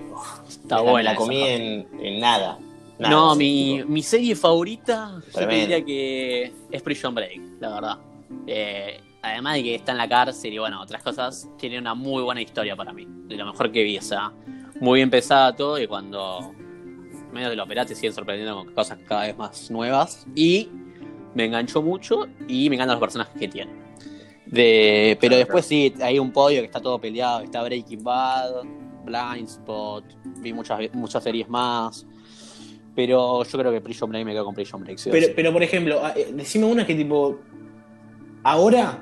Está 0.49 0.77
me 0.83 0.90
buena. 0.90 1.11
la 1.12 1.16
comí 1.16 1.42
en 1.47 2.21
nada. 2.21 2.59
Nada, 2.99 3.15
no, 3.15 3.37
mi, 3.37 3.83
mi 3.87 4.03
serie 4.03 4.35
favorita, 4.35 5.13
yo 5.15 5.21
te 5.21 5.31
Tremendo. 5.31 5.61
diría 5.61 5.85
que 5.85 6.53
es 6.71 6.83
Prison 6.83 7.15
Break, 7.15 7.41
la 7.61 7.69
verdad. 7.71 7.99
Eh, 8.47 9.01
además 9.23 9.55
de 9.55 9.63
que 9.63 9.75
está 9.77 9.93
en 9.93 9.99
la 9.99 10.09
cárcel 10.09 10.53
y 10.53 10.59
bueno, 10.59 10.83
otras 10.83 11.03
cosas, 11.03 11.49
tiene 11.59 11.79
una 11.79 11.95
muy 11.95 12.23
buena 12.23 12.41
historia 12.41 12.75
para 12.75 12.93
mí. 12.93 13.07
De 13.27 13.37
lo 13.37 13.47
mejor 13.47 13.71
que 13.71 13.83
vi, 13.85 13.99
o 13.99 14.03
sea, 14.03 14.33
muy 14.81 14.99
bien 14.99 15.11
pensada 15.11 15.55
todo 15.55 15.81
y 15.81 15.87
cuando 15.87 16.53
medio 17.33 17.51
de 17.51 17.57
lo 17.57 17.67
te 17.67 17.95
siguen 17.95 18.13
sorprendiendo 18.13 18.57
con 18.57 18.75
cosas 18.75 18.99
cada 19.07 19.23
vez 19.23 19.37
más 19.37 19.71
nuevas. 19.71 20.27
Y 20.35 20.69
me 21.35 21.45
enganchó 21.45 21.83
mucho 21.83 22.27
y 22.49 22.69
me 22.69 22.77
encantan 22.77 22.97
los 22.97 23.01
personajes 23.01 23.39
que 23.39 23.49
tiene. 23.49 23.73
De, 24.47 25.17
pero 25.21 25.33
Claro, 25.33 25.45
después 25.45 25.67
sí, 25.67 25.95
hay 26.03 26.19
un 26.19 26.33
podio 26.33 26.61
que 26.61 26.67
está 26.67 26.81
todo 26.81 26.99
peleado. 26.99 27.41
Está 27.41 27.63
Breaking 27.63 28.03
Bad, 28.03 28.63
Blind 29.05 29.49
Spot, 29.49 30.05
vi 30.41 30.53
muchas, 30.53 30.81
muchas 30.95 31.23
series 31.23 31.49
más. 31.49 32.07
Pero 32.99 33.45
yo 33.45 33.59
creo 33.61 33.71
que 33.71 33.81
Prison 33.81 34.11
Break 34.11 34.27
me 34.27 34.33
quedo 34.33 34.45
con 34.45 34.57
Prison 34.57 34.81
Break. 34.83 34.99
sí 34.99 35.09
Pero, 35.37 35.53
por 35.53 35.63
ejemplo, 35.63 36.05
a- 36.05 36.15
eh, 36.17 36.33
decime 36.35 36.65
una 36.67 36.85
que 36.85 36.97
tipo. 36.97 37.39
Ahora 38.43 38.99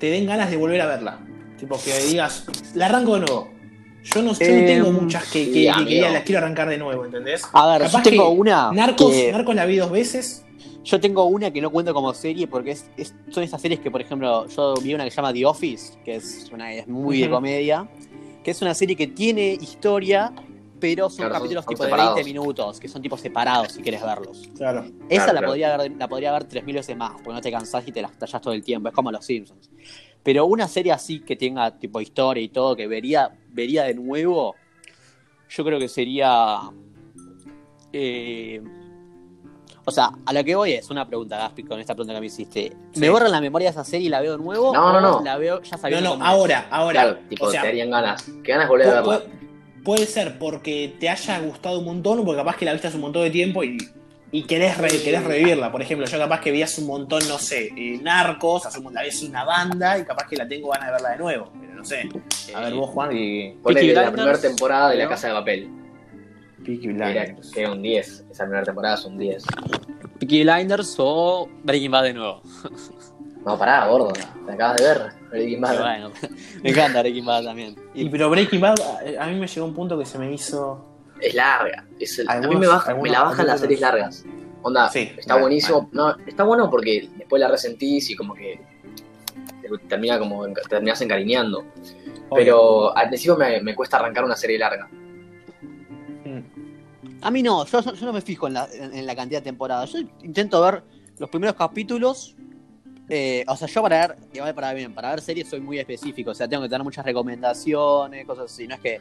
te 0.00 0.06
den 0.06 0.24
ganas 0.24 0.50
de 0.50 0.56
volver 0.56 0.80
a 0.80 0.86
verla. 0.86 1.18
Tipo, 1.58 1.78
que 1.78 1.92
digas, 2.08 2.46
la 2.74 2.86
arranco 2.86 3.16
de 3.16 3.26
nuevo. 3.26 3.50
Yo 4.02 4.22
no, 4.22 4.32
yo 4.32 4.38
no 4.48 4.54
Eh, 4.54 4.64
tengo 4.66 4.92
muchas 4.92 5.24
que, 5.30 5.44
que- 5.44 5.70
quería- 5.76 6.10
las 6.10 6.22
quiero 6.22 6.38
arrancar 6.38 6.70
de 6.70 6.78
nuevo, 6.78 7.04
¿entendés? 7.04 7.42
A 7.52 7.66
ver, 7.72 7.82
capaz 7.82 8.02
yo 8.04 8.10
tengo 8.12 8.30
que 8.32 8.40
una. 8.40 8.72
Narcos, 8.72 9.14
Narcos 9.30 9.54
la 9.54 9.66
vi 9.66 9.76
dos 9.76 9.90
veces. 9.90 10.46
Yo 10.84 10.98
tengo 10.98 11.24
una 11.26 11.50
que 11.50 11.60
no 11.60 11.70
cuento 11.70 11.92
como 11.92 12.14
serie 12.14 12.46
porque 12.46 12.70
es, 12.70 12.88
es- 12.96 13.14
son 13.28 13.42
esas 13.42 13.60
series 13.60 13.78
que, 13.80 13.90
por 13.90 14.00
ejemplo, 14.00 14.46
yo 14.48 14.72
vi 14.82 14.94
una 14.94 15.04
que 15.04 15.10
se 15.10 15.16
llama 15.16 15.34
The 15.34 15.44
Office, 15.44 15.98
que 16.02 16.14
es 16.14 16.48
una 16.50 16.72
es 16.72 16.88
muy 16.88 17.20
de 17.20 17.28
comedia, 17.28 17.86
que 18.42 18.52
es 18.52 18.62
una 18.62 18.72
serie 18.72 18.96
que 18.96 19.08
tiene 19.08 19.52
historia, 19.60 20.32
pero 20.80 21.08
son 21.10 21.18
Claro, 21.26 21.34
capítulos 21.34 21.64
son 21.64 21.74
tipo 21.74 21.84
separados. 21.84 22.14
de 22.16 22.22
20 22.24 22.38
minutos, 22.40 22.80
que 22.80 22.88
son 22.88 23.02
tipo 23.02 23.16
separados 23.16 23.72
si 23.72 23.82
quieres 23.82 24.02
verlos. 24.02 24.48
Claro. 24.56 24.84
Esa 24.84 24.92
Claro, 25.08 25.26
la, 25.26 25.32
claro. 25.32 25.46
Podría 25.48 25.76
ver, 25.76 25.92
la 25.96 26.08
podría 26.08 26.32
ver 26.32 26.44
3.000 26.48 26.74
veces 26.74 26.96
más, 26.96 27.12
porque 27.12 27.32
no 27.32 27.40
te 27.40 27.50
cansás 27.50 27.86
y 27.86 27.92
te 27.92 28.02
la 28.02 28.08
tallas 28.08 28.40
todo 28.40 28.52
el 28.54 28.62
tiempo, 28.62 28.88
es 28.88 28.94
como 28.94 29.10
Los 29.12 29.24
Simpsons. 29.24 29.70
Pero 30.22 30.46
una 30.46 30.68
serie 30.68 30.92
así 30.92 31.20
que 31.20 31.36
tenga 31.36 31.78
tipo 31.78 32.00
historia 32.00 32.42
y 32.42 32.48
todo, 32.48 32.76
que 32.76 32.86
vería, 32.86 33.30
vería 33.50 33.84
de 33.84 33.94
nuevo, 33.94 34.54
yo 35.48 35.64
creo 35.64 35.78
que 35.78 35.88
sería... 35.88 36.58
eh, 37.92 38.62
o 39.84 39.90
sea, 39.90 40.10
a 40.26 40.32
lo 40.34 40.44
que 40.44 40.54
voy 40.54 40.72
es 40.72 40.90
una 40.90 41.06
pregunta, 41.08 41.38
Gaspi, 41.38 41.62
con 41.62 41.80
esta 41.80 41.94
pregunta 41.94 42.12
que 42.12 42.20
me 42.20 42.26
hiciste. 42.26 42.76
¿Me 42.96 43.06
Sí. 43.06 43.08
borra 43.08 43.26
la 43.28 43.40
memoria 43.40 43.70
esa 43.70 43.84
serie 43.84 44.08
y 44.08 44.10
la 44.10 44.20
veo 44.20 44.36
de 44.36 44.44
nuevo? 44.44 44.70
No, 44.74 44.92
no, 44.92 45.00
no. 45.00 45.22
La 45.24 45.38
veo 45.38 45.62
ya 45.62 45.76
No, 45.76 45.82
sabiendo 45.82 46.10
no, 46.10 46.14
es? 46.16 46.20
ahora, 46.30 46.66
ahora. 46.70 47.02
Claro, 47.04 47.18
tipo, 47.30 47.46
o 47.46 47.50
sea, 47.50 47.62
te 47.62 47.68
harían 47.68 47.88
ganas. 47.90 48.22
¿Qué 48.44 48.52
ganas 48.52 48.66
de 48.66 48.68
volver 48.68 48.88
a 48.88 48.94
verla? 49.00 49.22
Pu- 49.88 49.94
puede 49.94 50.06
ser 50.06 50.38
porque 50.38 50.94
te 51.00 51.08
haya 51.08 51.38
gustado 51.40 51.78
un 51.78 51.84
montón 51.86 52.18
o 52.20 52.24
porque 52.24 52.38
capaz 52.38 52.56
que 52.56 52.64
la 52.64 52.72
viste 52.72 52.88
hace 52.88 52.96
un 52.96 53.02
montón 53.02 53.22
de 53.22 53.30
tiempo 53.30 53.64
y, 53.64 53.78
y 54.30 54.42
querés, 54.44 54.76
re- 54.78 55.02
querés 55.02 55.24
revivirla. 55.24 55.72
Por 55.72 55.80
ejemplo, 55.82 56.06
yo 56.06 56.18
capaz 56.18 56.40
que 56.40 56.50
vi 56.50 56.62
hace 56.62 56.80
un 56.82 56.86
montón, 56.88 57.26
no 57.28 57.38
sé, 57.38 57.70
eh, 57.76 57.98
Narcos, 58.02 58.66
hace 58.66 58.78
un 58.78 58.84
montón, 58.84 58.96
la 58.96 59.02
vi 59.04 59.08
hace 59.08 59.26
una 59.26 59.44
banda 59.44 59.98
y 59.98 60.04
capaz 60.04 60.28
que 60.28 60.36
la 60.36 60.46
tengo 60.46 60.68
ganas 60.68 60.86
de 60.88 60.92
verla 60.92 61.10
de 61.10 61.16
nuevo. 61.18 61.52
Pero 61.60 61.74
no 61.74 61.84
sé. 61.84 62.08
A 62.54 62.60
ver, 62.60 62.74
vos, 62.74 62.90
Juan, 62.90 63.16
y. 63.16 63.52
Peaky 63.64 63.92
la 63.92 64.12
primera 64.12 64.38
temporada 64.40 64.90
de 64.90 64.96
La. 64.98 65.08
Casa 65.08 65.28
de 65.28 65.34
Papel. 65.34 65.68
Peaky 66.64 66.88
Blinders. 66.88 67.50
que 67.50 67.60
era 67.60 67.72
un 67.72 67.80
10. 67.82 68.24
Esa 68.30 68.44
primera 68.44 68.64
temporada 68.64 68.94
es 68.96 69.04
un 69.06 69.16
10. 69.16 69.44
Peaky 70.18 70.42
Blinders 70.42 70.94
o 70.98 71.48
Breaking 71.62 71.90
Bad 71.90 72.02
de 72.04 72.12
nuevo. 72.14 72.42
No, 73.44 73.58
pará, 73.58 73.86
gordo. 73.86 74.12
Te 74.46 74.52
acabas 74.52 74.76
de 74.76 74.84
ver. 74.84 75.12
Breaking 75.30 75.60
Bad. 75.60 75.80
Bueno, 75.80 76.10
me 76.62 76.70
encanta 76.70 77.00
Breaking 77.00 77.24
Bad 77.26 77.44
también. 77.44 77.76
Y 77.94 78.02
Y, 78.06 78.08
pero 78.08 78.30
Breaking 78.30 78.60
Bad, 78.60 78.76
a, 79.18 79.26
mí 79.26 79.34
me 79.36 79.46
llegó 79.46 79.66
un 79.66 79.74
punto 79.74 79.98
que 79.98 80.04
se 80.04 80.18
me 80.18 80.32
hizo. 80.32 80.84
Es 81.20 81.34
larga. 81.34 81.84
Es 81.98 82.18
el- 82.18 82.28
a 82.28 82.40
mí 82.40 82.56
me, 82.56 82.66
baja, 82.66 82.94
me 82.94 83.10
la 83.10 83.22
bajan 83.24 83.46
las 83.46 83.60
series 83.60 83.80
largas. 83.80 84.24
Onda, 84.62 84.88
Sí, 84.90 85.12
está 85.16 85.34
vale, 85.34 85.42
buenísimo. 85.44 85.88
No, 85.92 86.16
está 86.26 86.44
bueno 86.44 86.68
porque 86.70 87.08
después 87.16 87.40
la 87.40 87.48
resentís 87.48 88.10
y 88.10 88.16
como 88.16 88.34
que 88.34 88.60
te 89.62 89.68
termina 89.88 90.18
como 90.18 90.44
te 90.46 90.60
terminas 90.68 91.00
encariñando. 91.00 91.64
Pero 92.34 92.94
al 92.96 93.08
principio 93.08 93.36
me, 93.36 93.60
me 93.62 93.74
cuesta 93.74 93.96
arrancar 93.98 94.24
una 94.24 94.36
serie 94.36 94.58
larga. 94.58 94.88
Mm. 96.24 97.22
a 97.22 97.30
mí 97.30 97.42
no, 97.42 97.64
yo, 97.64 97.80
yo 97.94 98.06
no 98.06 98.12
me 98.12 98.20
fijo 98.20 98.46
en 98.48 98.54
la, 98.54 98.68
en 98.72 99.06
la 99.06 99.14
cantidad 99.16 99.40
de 99.40 99.44
temporadas. 99.44 99.92
Yo 99.92 100.00
intento 100.22 100.60
ver 100.62 100.82
los 101.18 101.30
primeros 101.30 101.54
capítulos. 101.56 102.34
Eh, 103.08 103.44
o 103.48 103.56
sea, 103.56 103.66
yo 103.68 103.82
para 103.82 104.06
ver, 104.08 104.16
igual 104.34 104.54
para 104.54 104.72
bien, 104.74 104.94
para 104.94 105.10
ver 105.10 105.20
series 105.20 105.48
soy 105.48 105.60
muy 105.60 105.78
específico. 105.78 106.30
O 106.30 106.34
sea, 106.34 106.48
tengo 106.48 106.62
que 106.62 106.68
tener 106.68 106.84
muchas 106.84 107.04
recomendaciones, 107.04 108.26
cosas 108.26 108.46
así. 108.52 108.66
No 108.68 108.74
es 108.74 108.80
que. 108.80 109.00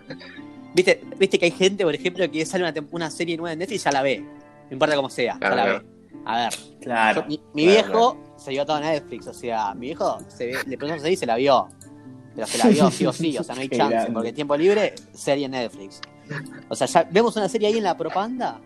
Viste, 0.74 1.02
viste 1.18 1.40
que 1.40 1.46
hay 1.46 1.52
gente, 1.52 1.84
por 1.84 1.94
ejemplo, 1.96 2.30
que 2.30 2.46
sale 2.46 2.64
una, 2.64 2.74
una 2.92 3.10
serie 3.10 3.36
nueva 3.38 3.54
en 3.54 3.60
Netflix 3.60 3.82
y 3.82 3.84
ya 3.86 3.92
la 3.92 4.02
ve. 4.02 4.20
No 4.20 4.74
importa 4.74 4.96
cómo 4.96 5.10
sea, 5.10 5.38
Claro, 5.40 5.56
ya 5.56 5.64
la 5.64 5.70
claro. 5.70 5.84
ve. 5.84 6.22
A 6.26 6.38
ver, 6.38 6.54
Claro. 6.82 7.22
Yo- 7.22 7.28
mi, 7.28 7.42
mi 7.54 7.66
claro, 7.74 7.88
viejo 7.88 8.34
se 8.38 8.52
vio 8.52 8.66
todo 8.66 8.78
en 8.78 8.84
Netflix, 8.84 9.28
o 9.28 9.34
sea, 9.34 9.74
mi 9.74 9.88
viejo 9.88 10.18
se 10.28 10.46
ve, 10.48 10.54
le 10.66 10.78
preguntó 10.78 11.02
serie 11.02 11.14
y 11.14 11.18
se 11.18 11.26
la 11.26 11.36
vio. 11.36 11.68
Pero 12.36 12.48
se 12.48 12.58
la 12.60 12.68
vio 12.68 12.92
sí 12.92 13.06
o 13.06 13.14
sí, 13.14 13.38
o 13.38 13.44
sea, 13.44 13.56
no 13.56 13.62
hay 13.62 13.70
chance, 13.70 13.94
grande. 13.96 14.12
porque 14.12 14.34
tiempo 14.34 14.56
libre, 14.56 14.94
serie 15.14 15.46
en 15.46 15.52
Netflix. 15.52 16.02
O 16.70 16.76
sea, 16.76 16.86
ya 16.88 17.04
vemos 17.10 17.36
una 17.38 17.48
serie 17.50 17.70
ahí 17.70 17.78
en 17.78 17.84
la 17.84 17.98
propaganda. 17.98 18.60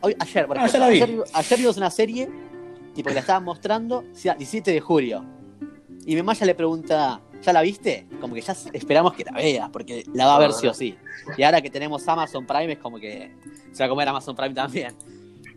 Hoy, 0.00 0.16
ayer, 0.18 0.46
por 0.46 0.58
Ah, 0.58 0.66
ejemplo, 0.66 0.78
ya 0.80 0.86
la 0.86 0.88
vi. 0.92 1.02
ayer, 1.02 1.24
ayer 1.34 1.58
vimos 1.58 1.76
una 1.76 1.90
serie, 1.90 2.28
tipo 2.94 3.08
que 3.08 3.14
la 3.14 3.20
estaban 3.20 3.44
mostrando, 3.44 3.98
o 3.98 4.14
sea, 4.14 4.34
17 4.34 4.70
de 4.72 4.80
julio. 4.80 5.24
Y 6.06 6.14
mi 6.16 6.22
maya 6.22 6.44
le 6.46 6.54
pregunta, 6.54 7.20
¿ya 7.42 7.52
la 7.52 7.62
viste? 7.62 8.06
Como 8.20 8.34
que 8.34 8.40
ya 8.40 8.54
esperamos 8.72 9.12
que 9.14 9.24
la 9.24 9.32
veas, 9.32 9.70
porque 9.70 10.04
la 10.14 10.26
va 10.26 10.36
a 10.36 10.38
ver 10.40 10.52
sí 10.52 10.66
o 10.66 10.74
sí. 10.74 10.96
Y 11.36 11.42
ahora 11.42 11.60
que 11.62 11.70
tenemos 11.70 12.06
Amazon 12.08 12.46
Prime 12.46 12.72
es 12.72 12.78
como 12.78 12.98
que 12.98 13.32
se 13.72 13.82
va 13.82 13.86
a 13.86 13.88
comer 13.88 14.08
Amazon 14.08 14.34
Prime 14.34 14.54
también. 14.54 14.94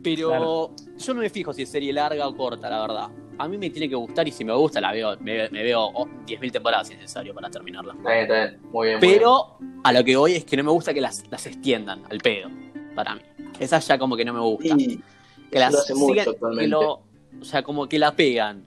Pero 0.03 0.27
Claro. 0.29 0.71
yo 0.99 1.13
no 1.15 1.21
me 1.21 1.29
fijo 1.31 1.51
si 1.51 1.63
es 1.63 1.69
serie 1.69 1.91
larga 1.91 2.27
o 2.27 2.35
corta, 2.37 2.69
la 2.69 2.81
verdad. 2.81 3.07
A 3.37 3.47
mí 3.47 3.57
me 3.57 3.69
tiene 3.71 3.89
que 3.89 3.95
gustar 3.95 4.27
y 4.27 4.31
si 4.31 4.45
me 4.45 4.53
gusta 4.53 4.79
la 4.79 4.91
veo, 4.93 5.17
me, 5.19 5.49
me 5.49 5.63
veo 5.63 5.81
oh, 5.81 6.05
10.000 6.27 6.51
temporadas 6.51 6.87
si 6.87 6.93
es 6.93 6.99
necesario 6.99 7.33
para 7.33 7.49
terminarla. 7.49 7.93
Está 7.93 8.09
bien, 8.11 8.21
está 8.21 8.35
bien. 8.45 8.59
Muy 8.71 8.87
bien. 8.87 8.99
muy 8.99 9.07
Pero 9.09 9.57
a 9.83 9.91
lo 9.91 10.03
que 10.03 10.15
voy 10.15 10.33
es 10.35 10.45
que 10.45 10.55
no 10.57 10.63
me 10.63 10.71
gusta 10.71 10.93
que 10.93 11.01
las, 11.01 11.23
las 11.31 11.45
extiendan 11.47 12.03
al 12.09 12.19
pedo, 12.19 12.49
para 12.93 13.15
mí. 13.15 13.21
Esa 13.59 13.79
ya 13.79 13.97
como 13.97 14.15
que 14.15 14.23
no 14.23 14.33
me 14.33 14.39
gusta. 14.41 14.75
que 14.77 15.59
las 15.59 15.73
lo 15.73 15.79
hace 15.79 15.95
mucho 15.95 16.13
sigan- 16.13 16.29
actualmente. 16.29 16.63
que 16.63 16.67
lo- 16.69 17.01
o 17.41 17.45
sea, 17.45 17.63
como 17.63 17.87
que 17.87 17.99
la 17.99 18.15
pegan. 18.15 18.65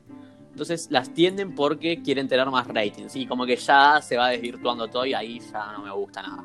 Entonces 0.50 0.88
las 0.90 1.14
tienden 1.14 1.54
porque 1.54 2.02
quieren 2.02 2.26
tener 2.26 2.46
más 2.50 2.66
ratings. 2.66 3.14
Y 3.16 3.26
como 3.26 3.46
que 3.46 3.54
ya 3.57 4.00
se 4.02 4.16
va 4.16 4.31
desvirtuando 4.31 4.88
todo 4.88 5.07
y 5.07 5.14
ahí 5.14 5.38
ya 5.40 5.72
no 5.72 5.85
me 5.85 5.92
gusta 5.92 6.22
nada. 6.22 6.44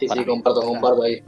sí, 0.00 0.06
para 0.08 0.20
sí, 0.20 0.26
mí. 0.26 0.32
comparto, 0.32 0.60
comparto 0.62 1.02
ahí. 1.04 1.22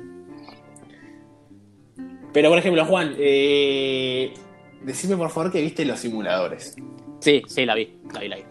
Pero 2.32 2.48
por 2.48 2.58
ejemplo, 2.58 2.84
Juan, 2.84 3.14
eh, 3.18 4.34
decime 4.82 5.16
por 5.16 5.30
favor 5.30 5.52
que 5.52 5.60
viste 5.62 5.84
los 5.84 6.00
simuladores. 6.00 6.74
Sí, 7.20 7.42
sí, 7.46 7.64
la 7.64 7.74
vi, 7.76 7.96
la 8.12 8.20
vi, 8.20 8.28
la 8.28 8.36
vi. 8.36 8.42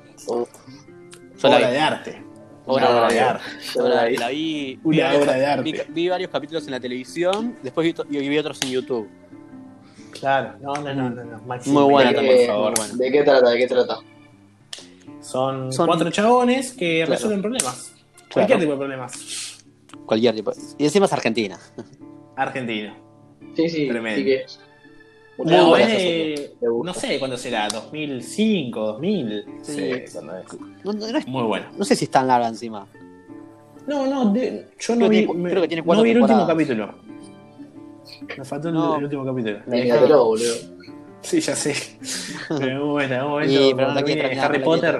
La 1.41 1.49
obra 1.49 1.57
vi. 1.67 1.73
de 1.73 1.79
arte. 1.79 2.23
Obra 2.65 2.89
obra 2.95 3.07
de 3.09 3.19
arte. 3.19 3.43
la 3.75 4.05
vi. 4.05 4.15
la 4.17 4.29
vi, 4.29 4.79
Una 4.83 4.95
vi 4.95 5.01
varios, 5.03 5.21
obra 5.23 5.33
de 5.33 5.45
arte. 5.45 5.63
vi- 5.63 5.81
vi 5.89 6.07
varios 6.07 6.31
capítulos 6.31 6.65
en 6.65 6.71
la 6.71 6.79
televisión, 6.79 7.57
después 7.61 7.93
vi, 8.07 8.29
vi 8.29 8.37
otros 8.37 8.61
en 8.63 8.69
YouTube. 8.69 9.09
Claro. 10.23 10.53
No, 10.61 10.73
no, 10.75 10.93
no, 10.93 11.09
no. 11.09 11.23
no. 11.25 11.41
Muy 11.65 11.83
buena 11.91 12.09
¿De 12.11 12.15
también, 12.15 12.37
qué- 12.37 12.45
por 12.47 12.55
favor. 12.55 12.73
buena. 12.77 12.93
¿De 12.95 13.11
qué 13.11 13.23
trata? 13.23 13.49
¿De 13.49 13.57
qué 13.57 13.67
trata? 13.67 13.97
Son, 15.19 15.73
Son- 15.73 15.85
cuatro 15.85 16.09
chabones 16.11 16.71
que 16.71 16.99
Claro. 16.99 17.11
resuelven 17.11 17.41
problemas. 17.41 17.93
Cualquier 18.33 18.59
tipo 18.59 18.71
de 18.71 18.77
problemas. 18.77 19.57
Cualquier 20.05 20.33
tipo. 20.35 20.53
Y 20.77 20.85
encima 20.85 21.07
es 21.07 21.11
Argentina. 21.13 21.59
Argentino. 22.37 22.93
Sí, 23.53 23.67
sí, 23.67 23.87
Tremendo. 23.89 24.17
sí 24.17 24.23
que. 24.25 24.45
Muy 25.37 25.51
No, 25.51 25.69
buena 25.69 25.87
gusta. 25.87 26.67
no 26.85 26.93
sé 26.93 27.19
cuándo 27.19 27.37
será, 27.37 27.67
2005, 27.67 28.79
2000. 28.79 29.45
Sí. 29.61 29.73
Sí, 29.73 29.81
es. 29.91 30.15
No, 30.15 30.21
no- 30.93 30.93
no 30.93 31.17
es- 31.17 31.27
Muy 31.27 31.43
bueno. 31.43 31.65
no 31.77 31.83
sé 31.83 31.97
si 31.97 32.05
es 32.05 32.11
tan 32.11 32.27
larga 32.27 32.47
encima. 32.47 32.87
No, 33.87 34.07
no, 34.07 34.31
de- 34.31 34.67
yo 34.79 34.85
Creo 34.85 34.95
no 34.95 35.03
que 35.05 35.09
vi, 35.09 35.25
tiene- 35.25 35.33
me- 35.41 35.49
creo 35.49 35.61
que 35.63 35.67
tiene 35.67 35.81
no 35.81 35.85
cuatro 35.85 36.03
vi 36.05 36.11
el 36.11 36.21
último 36.21 36.47
capítulo. 36.47 36.95
Me 38.37 38.45
faltó 38.45 38.69
el, 38.69 38.73
No. 38.75 38.97
el 38.97 39.03
último 39.05 39.25
capítulo. 39.25 39.59
La 39.67 39.77
encantó, 39.77 40.25
boludo. 40.25 40.53
Sí, 41.21 41.39
ya 41.39 41.55
sé. 41.55 41.73
Pero 42.49 42.65
en 42.71 42.77
un 42.81 42.87
momento, 42.89 43.41
Y, 43.45 43.73
pero 43.73 43.87
no 43.89 43.95
termine 43.95 44.21
terminar. 44.21 44.45
Harry 44.45 44.59
no 44.59 44.65
Potter. 44.65 44.99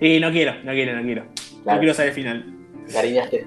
Y 0.00 0.20
no 0.20 0.30
quiero, 0.30 0.54
no 0.62 0.72
quiero, 0.72 0.96
no 0.96 1.02
quiero. 1.02 1.24
No 1.66 1.78
quiero 1.78 1.94
saber 1.94 2.08
el 2.10 2.14
final. 2.14 2.54
cariñaste. 2.92 3.46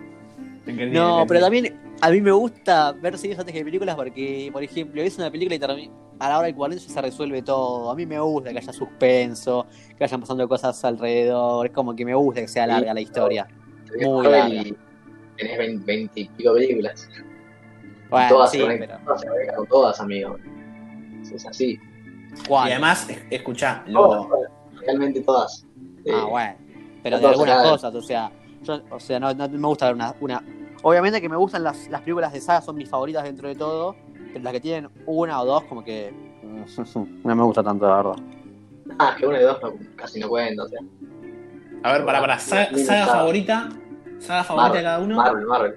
No, 0.91 1.25
pero 1.27 1.39
también 1.41 1.77
a 2.01 2.10
mí 2.10 2.21
me 2.21 2.31
gusta 2.31 2.91
ver 2.93 3.17
series 3.17 3.39
antes 3.39 3.53
que 3.53 3.63
películas 3.63 3.95
porque, 3.95 4.49
por 4.51 4.63
ejemplo, 4.63 5.01
ves 5.01 5.17
una 5.17 5.31
película 5.31 5.55
y 5.55 5.89
a 6.19 6.29
la 6.29 6.38
hora 6.39 6.47
del 6.47 6.55
40 6.55 6.84
ya 6.86 6.89
se 6.93 7.01
resuelve 7.01 7.41
todo. 7.43 7.89
A 7.91 7.95
mí 7.95 8.05
me 8.05 8.19
gusta 8.19 8.51
que 8.51 8.58
haya 8.58 8.73
suspenso, 8.73 9.67
que 9.89 10.03
vayan 10.03 10.21
pasando 10.21 10.47
cosas 10.49 10.84
alrededor. 10.84 11.67
Es 11.67 11.71
como 11.71 11.95
que 11.95 12.03
me 12.03 12.15
gusta 12.15 12.41
que 12.41 12.47
sea 12.47 12.67
larga 12.67 12.93
la 12.93 13.01
historia. 13.01 13.47
Muy 14.01 14.27
Marvel, 14.27 14.77
Tenés 15.38 15.58
20, 15.58 15.86
20 15.86 16.19
y 16.19 16.25
pico 16.29 16.53
películas. 16.53 17.08
Bueno, 18.10 18.30
todas, 18.30 18.52
sí, 18.52 18.60
se 18.60 18.65
pero. 18.78 18.98
todas 19.06 19.22
se 19.22 19.28
todas, 19.70 20.00
amigo. 20.02 20.38
Es 21.34 21.46
así. 21.46 21.80
¿cuál? 22.48 22.70
Y 22.70 22.72
además, 22.74 23.10
es- 23.10 23.24
escuchá, 23.30 23.84
Todas, 23.91 24.22
lo, 24.24 24.28
todas. 24.28 24.52
realmente 24.82 25.22
todas. 25.22 25.65
Eh, 26.06 26.12
Ah, 26.13 26.26
bueno. 26.30 26.56
Pero 27.04 27.20
de 27.20 27.28
algunas 27.28 27.63
cosas, 27.63 27.94
o 27.96 28.02
sea, 28.02 28.32
yo, 28.63 28.82
o 28.89 29.00
sea, 29.00 29.20
no, 29.20 29.34
no 29.34 29.48
me 29.50 29.68
gusta 29.68 29.86
ver 29.88 29.96
una, 29.96 30.15
una. 30.20 30.44
Obviamente 30.84 31.22
que 31.22 31.30
me 31.30 31.36
gustan 31.38 31.63
las, 31.63 31.88
las 31.89 32.02
películas 32.02 32.34
de 32.34 32.41
saga, 32.41 32.62
son 32.62 32.76
mis 32.76 32.89
favoritas 32.89 33.24
dentro 33.24 33.48
de 33.48 33.56
todo, 33.56 33.96
pero 34.34 34.44
las 34.44 34.54
que 34.54 34.60
tienen 34.60 34.89
una 35.06 35.41
o 35.41 35.46
dos, 35.46 35.63
como 35.65 35.84
que. 35.84 36.13
No 37.24 37.36
me 37.36 37.44
gusta 37.44 37.63
tanto, 37.63 37.88
la 37.88 37.96
verdad. 37.98 38.15
Ah, 39.00 39.15
que 39.18 39.26
una 39.26 39.38
de 39.39 39.44
dos 39.46 39.60
no- 39.62 39.74
casi 39.96 40.20
no 40.20 40.30
cuenta, 40.30 40.63
o 40.63 40.68
sea. 40.68 40.80
a 41.84 41.91
ver, 41.94 42.06
para, 42.06 42.20
para, 42.22 42.39
saga, 42.39 42.68
favorita, 43.08 43.70
saga 44.20 44.44
favorita 44.44 44.78
de 44.78 44.84
cada 44.84 45.00
uno. 45.00 45.15
Marvel, 45.18 45.46
Marvel. 45.46 45.76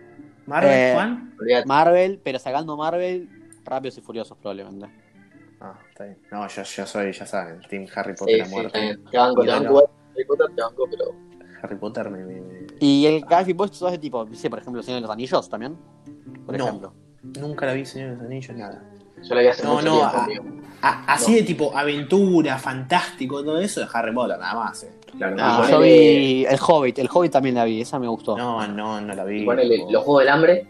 Marvel, 0.49 0.71
Eh, 0.73 0.91
Juan. 0.95 1.35
Marvel, 1.67 2.21
pero 2.25 2.39
sacando 2.39 2.77
Marvel, 2.77 3.29
Rápidos 3.65 3.99
y 3.99 4.01
Furiosos 4.01 4.37
probablemente. 4.39 4.87
Ah, 5.61 5.79
está 5.91 6.05
bien. 6.05 6.19
No, 6.33 6.49
yo, 6.49 6.63
yo 6.63 6.87
soy, 6.87 7.13
ya 7.13 7.27
saben, 7.27 7.61
Team 7.69 7.87
Harry 7.95 8.15
Potter 8.15 8.35
Sí, 8.37 8.41
a 8.41 8.45
sí, 8.47 8.51
muerte. 8.51 8.99
Te 9.11 9.19
banco, 9.19 9.43
te 9.45 9.51
banco. 9.51 9.91
Harry 10.15 10.25
Potter 10.25 10.47
te 10.57 10.63
banco, 10.63 10.85
pero. 10.91 11.05
Harry 11.63 11.77
Potter 11.77 12.11
me. 12.11 12.19
me- 12.25 12.41
me- 12.41 12.67
Y 12.81 13.07
el 13.07 13.21
Galaxy 13.23 13.53
Boys, 13.53 13.73
todo 13.73 13.89
ese 13.89 13.99
tipo, 13.99 14.25
dice, 14.25 14.49
por 14.49 14.61
ejemplo, 14.61 14.81
el 14.81 14.85
Señor 14.85 14.99
de 14.99 15.03
los 15.03 15.11
Anillos 15.11 15.49
también. 15.51 15.77
Por 16.47 16.57
No. 16.57 16.65
ejemplo. 16.67 16.95
Nunca 17.23 17.67
la 17.67 17.73
vi, 17.75 17.85
Señor 17.85 18.11
de 18.11 18.17
los 18.17 18.25
Anillos, 18.27 18.57
nada. 18.57 18.83
Yo 19.23 19.35
la 19.35 19.41
vi 19.43 19.47
hace 19.49 19.65
No, 19.65 19.75
mucho 19.75 19.85
no, 19.87 20.27
tiempo, 20.27 20.58
ah, 20.83 21.05
así 21.07 21.33
No. 21.33 21.37
de 21.39 21.43
tipo 21.45 21.77
aventura, 21.77 22.59
fantástico, 22.59 23.43
todo 23.45 23.59
eso 23.61 23.81
de 23.81 23.87
Harry 23.93 24.13
Potter, 24.15 24.39
nada 24.39 24.55
más. 24.55 24.83
eh. 24.85 24.91
Claro, 25.17 25.37
Ah, 25.41 25.63
no, 25.65 25.71
yo 25.71 25.81
vi 25.81 26.45
el 26.45 26.59
Hobbit, 26.61 26.99
el 26.99 27.09
Hobbit 27.13 27.33
también 27.33 27.55
la 27.55 27.65
vi, 27.65 27.81
esa 27.81 27.99
me 27.99 28.07
gustó. 28.09 28.37
no, 28.37 28.67
no, 28.69 29.01
no 29.01 29.15
la 29.15 29.25
vi. 29.25 29.45
Ponele 29.45 29.79
los 29.91 30.05
Juegos 30.05 30.21
del 30.23 30.29
Hambre. 30.29 30.67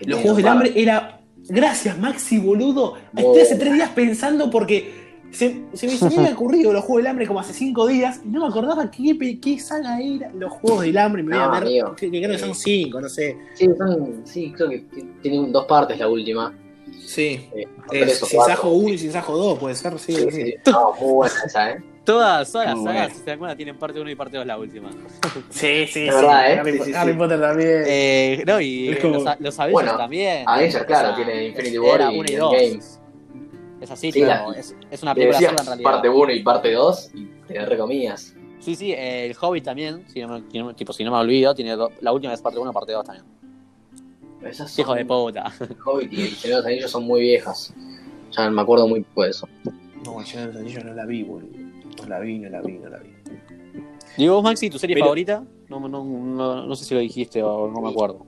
Los 0.00 0.20
Juegos 0.20 0.36
del 0.38 0.48
Hambre 0.48 0.72
era. 0.74 1.20
Gracias, 1.48 1.96
Maxi, 1.96 2.38
boludo. 2.38 2.94
Oh. 2.94 2.98
Estoy 3.16 3.40
hace 3.42 3.56
tres 3.56 3.72
días 3.74 3.90
pensando 3.90 4.50
porque 4.50 5.06
se, 5.30 5.62
se 5.74 5.86
me, 5.86 5.92
se 5.96 6.08
me 6.10 6.16
había 6.16 6.32
ocurrido 6.34 6.72
los 6.72 6.82
Juegos 6.84 7.04
del 7.04 7.06
Hambre 7.12 7.26
como 7.28 7.38
hace 7.38 7.52
cinco 7.52 7.86
días 7.86 8.20
y 8.24 8.28
no 8.28 8.40
me 8.40 8.48
acordaba 8.48 8.90
qué, 8.90 9.38
qué 9.40 9.58
saga 9.60 10.00
era 10.00 10.30
los 10.32 10.50
Juegos 10.52 10.82
del 10.82 10.98
Hambre. 10.98 11.22
Me 11.22 11.36
voy 11.36 11.44
a 11.44 11.60
ver. 11.60 11.94
que, 11.96 12.10
creo 12.10 12.30
que 12.32 12.38
son 12.38 12.54
cinco, 12.54 13.00
no 13.00 13.08
sé. 13.08 13.38
Sí, 13.54 13.68
son, 13.78 14.22
sí, 14.24 14.52
creo 14.56 14.68
que 14.70 14.84
tienen 15.22 15.52
dos 15.52 15.66
partes 15.66 15.96
la 16.00 16.08
última. 16.08 16.52
Sí. 17.06 17.48
Eh, 17.54 17.64
Eh, 17.92 18.08
sin 18.08 18.36
cuatro. 18.36 18.54
Sajo 18.54 18.68
1 18.70 18.94
y 18.94 18.98
Sin 18.98 19.12
Sajo 19.12 19.36
2, 19.36 19.58
puede 19.58 19.74
ser, 19.74 19.98
sí. 19.98 20.12
Sí, 20.14 20.30
sí. 20.30 20.42
sí. 20.44 20.54
No, 20.70 20.92
muy 21.00 21.12
buena 21.12 21.34
esa, 21.46 21.70
¿eh? 21.70 21.82
Todas, 22.04 22.52
todas 22.52 22.68
las 22.68 22.84
sagas, 22.84 23.12
si 23.12 23.18
se 23.18 23.24
dan 23.30 23.38
cuenta, 23.40 23.56
tienen 23.56 23.76
parte 23.78 24.00
1 24.00 24.10
y 24.10 24.14
parte 24.14 24.36
2 24.36 24.46
la 24.46 24.58
última. 24.58 24.90
Sí, 25.50 25.86
sí, 25.86 25.92
sí. 25.92 26.04
verdad, 26.06 26.52
¿eh? 26.52 26.58
Harry, 26.60 26.72
Sí, 26.78 26.84
sí, 26.84 26.94
Harry. 26.94 27.12
Potter 27.14 27.40
también. 27.40 27.82
Eh, 27.86 28.44
no, 28.46 28.60
y 28.60 28.88
Es 28.90 28.98
como- 29.00 29.14
los, 29.14 29.24
los 29.40 29.58
Avengers 29.58 29.72
Bueno, 29.72 29.96
también. 29.96 30.44
Avengers, 30.48 30.84
claro, 30.84 31.08
Esa- 31.08 31.16
tiene 31.16 31.46
Infinity 31.46 31.78
War 31.78 32.00
y 32.00 32.04
y 32.16 32.18
Endgame. 32.20 32.38
dos. 32.38 33.00
Es 33.80 33.90
así, 33.90 34.10
Sí, 34.12 34.20
pero 34.20 34.50
la- 34.50 34.58
es, 34.58 34.74
es 34.90 35.02
una 35.02 35.14
película 35.14 35.38
sola 35.38 35.50
en 35.60 35.66
realidad. 35.66 35.90
parte 35.90 36.08
1 36.08 36.32
y 36.32 36.42
parte 36.42 36.72
2 36.72 37.10
y 37.14 37.24
te 37.46 37.66
recomías. 37.66 38.34
Sí, 38.58 38.74
sí, 38.74 38.92
eh, 38.92 39.26
el 39.26 39.36
Hobbit 39.40 39.64
también, 39.64 40.04
si 40.08 40.20
no 40.20 40.28
me, 40.28 40.42
si 40.50 40.58
no 40.58 40.66
me- 40.66 40.74
tipo, 40.74 40.92
si 40.92 41.04
no 41.04 41.10
me 41.10 41.18
olvido, 41.18 41.54
tiene 41.54 41.76
do- 41.76 41.90
la 42.00 42.12
última 42.12 42.32
es 42.32 42.40
parte 42.40 42.58
1 42.58 42.72
parte 42.72 42.92
2 42.92 43.04
también. 43.04 43.24
Esas 44.50 44.78
Hijo 44.78 44.88
son- 44.90 44.98
de 44.98 45.04
puta. 45.04 45.52
Hobbit 45.84 46.12
y 46.12 46.22
El 46.22 46.30
Señor 46.30 46.56
de 46.56 46.62
los 46.62 46.66
Anillos 46.66 46.90
son 46.90 47.04
muy 47.04 47.20
viejas. 47.20 47.74
Ya 48.32 48.50
me 48.50 48.62
acuerdo 48.62 48.86
muy 48.88 49.02
poco 49.02 49.24
de 49.24 49.30
eso. 49.30 49.48
No, 50.04 50.20
el 50.20 50.26
Señor 50.26 50.48
de 50.48 50.52
los 50.54 50.62
Anillos 50.62 50.84
no 50.84 50.94
la 50.94 51.06
vi, 51.06 51.22
boludo. 51.22 51.52
No 52.02 52.08
la 52.08 52.18
vi, 52.20 52.38
no 52.38 52.48
la 52.50 52.60
vi, 52.60 52.72
no 52.78 52.88
la 52.88 52.98
vi. 52.98 53.10
Digo, 54.18 54.34
vos, 54.34 54.44
Maxi, 54.44 54.70
¿tu 54.70 54.78
serie 54.78 54.94
Pero- 54.94 55.06
favorita? 55.06 55.44
No, 55.68 55.80
no, 55.80 55.88
no, 56.04 56.66
no 56.66 56.76
sé 56.76 56.84
si 56.84 56.94
lo 56.94 57.00
dijiste 57.00 57.42
o 57.42 57.68
no 57.70 57.80
me 57.80 57.90
acuerdo. 57.90 58.24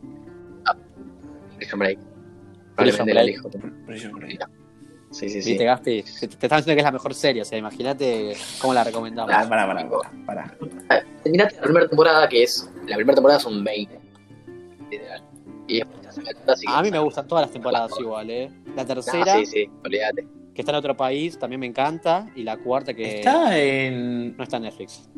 Prison 1.56 1.78
Break. 1.78 1.98
Prison 1.98 3.06
Probablemente 3.06 3.14
la 3.14 3.22
Break. 3.22 3.34
elijo. 3.34 3.50
Prison 3.86 4.12
Break. 4.12 4.48
Sí, 5.10 5.28
sí, 5.30 5.40
Sí, 5.40 5.56
te 5.56 5.64
Gaspi? 5.64 6.02
Te, 6.02 6.28
te 6.28 6.46
están 6.46 6.58
diciendo 6.58 6.74
que 6.74 6.80
es 6.80 6.84
la 6.84 6.92
mejor 6.92 7.14
serie, 7.14 7.40
o 7.42 7.44
sea, 7.44 7.56
imagínate 7.58 8.36
cómo 8.60 8.74
la 8.74 8.84
recomendamos. 8.84 9.32
Pará, 9.32 9.48
pará, 9.48 9.88
pará, 9.88 10.10
pará. 10.26 10.56
Terminaste 11.22 11.56
la 11.56 11.62
primera 11.62 11.88
temporada, 11.88 12.28
que 12.28 12.42
es. 12.42 12.70
La 12.86 12.96
primera 12.96 13.14
temporada 13.14 13.40
son 13.40 13.64
20. 13.64 13.98
Literal. 14.90 15.22
Y 15.66 15.76
después 15.78 16.02
que- 16.24 16.66
A 16.66 16.82
mí 16.82 16.90
me 16.90 16.98
gustan 16.98 17.26
todas 17.26 17.42
las 17.42 17.52
temporadas 17.52 17.92
igual, 18.00 18.30
¿eh? 18.30 18.50
La 18.76 18.82
Ah, 18.82 18.86
tercera, 18.86 19.34
sí, 19.38 19.46
sí, 19.46 19.70
olvídate. 19.84 20.26
que 20.54 20.62
está 20.62 20.72
en 20.72 20.76
otro 20.78 20.96
país, 20.96 21.38
también 21.38 21.60
me 21.60 21.66
encanta. 21.66 22.28
Y 22.34 22.42
la 22.42 22.56
cuarta, 22.56 22.92
que 22.94 23.16
Está 23.16 23.56
en. 23.58 24.36
no 24.36 24.42
está 24.44 24.56
en 24.58 24.62
Netflix. 24.64 25.08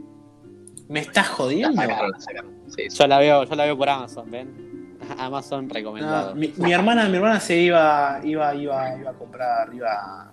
¿Me 0.88 1.00
estás 1.00 1.28
La 1.28 1.34
jodiendo? 1.34 1.80
sacaron, 1.82 2.10
la 2.10 2.20
sacaron. 2.20 2.50
Sí, 2.68 2.90
sí. 2.90 2.98
Yo 2.98 3.06
la 3.06 3.18
veo, 3.18 3.44
yo 3.44 3.54
la 3.54 3.64
veo 3.64 3.76
por 3.78 3.88
Amazon, 3.88 4.30
¿ven? 4.30 4.96
Amazon 5.18 5.66
No, 5.68 5.74
recomendado. 5.74 6.34
mi, 6.34 6.52
mi 6.56 6.72
hermana, 6.72 7.08
mi 7.08 7.16
hermana 7.16 7.40
se 7.40 7.56
iba, 7.58 8.20
iba, 8.24 8.54
iba, 8.54 8.96
iba 8.98 9.10
a 9.10 9.14
comprar, 9.14 9.72
iba 9.74 10.32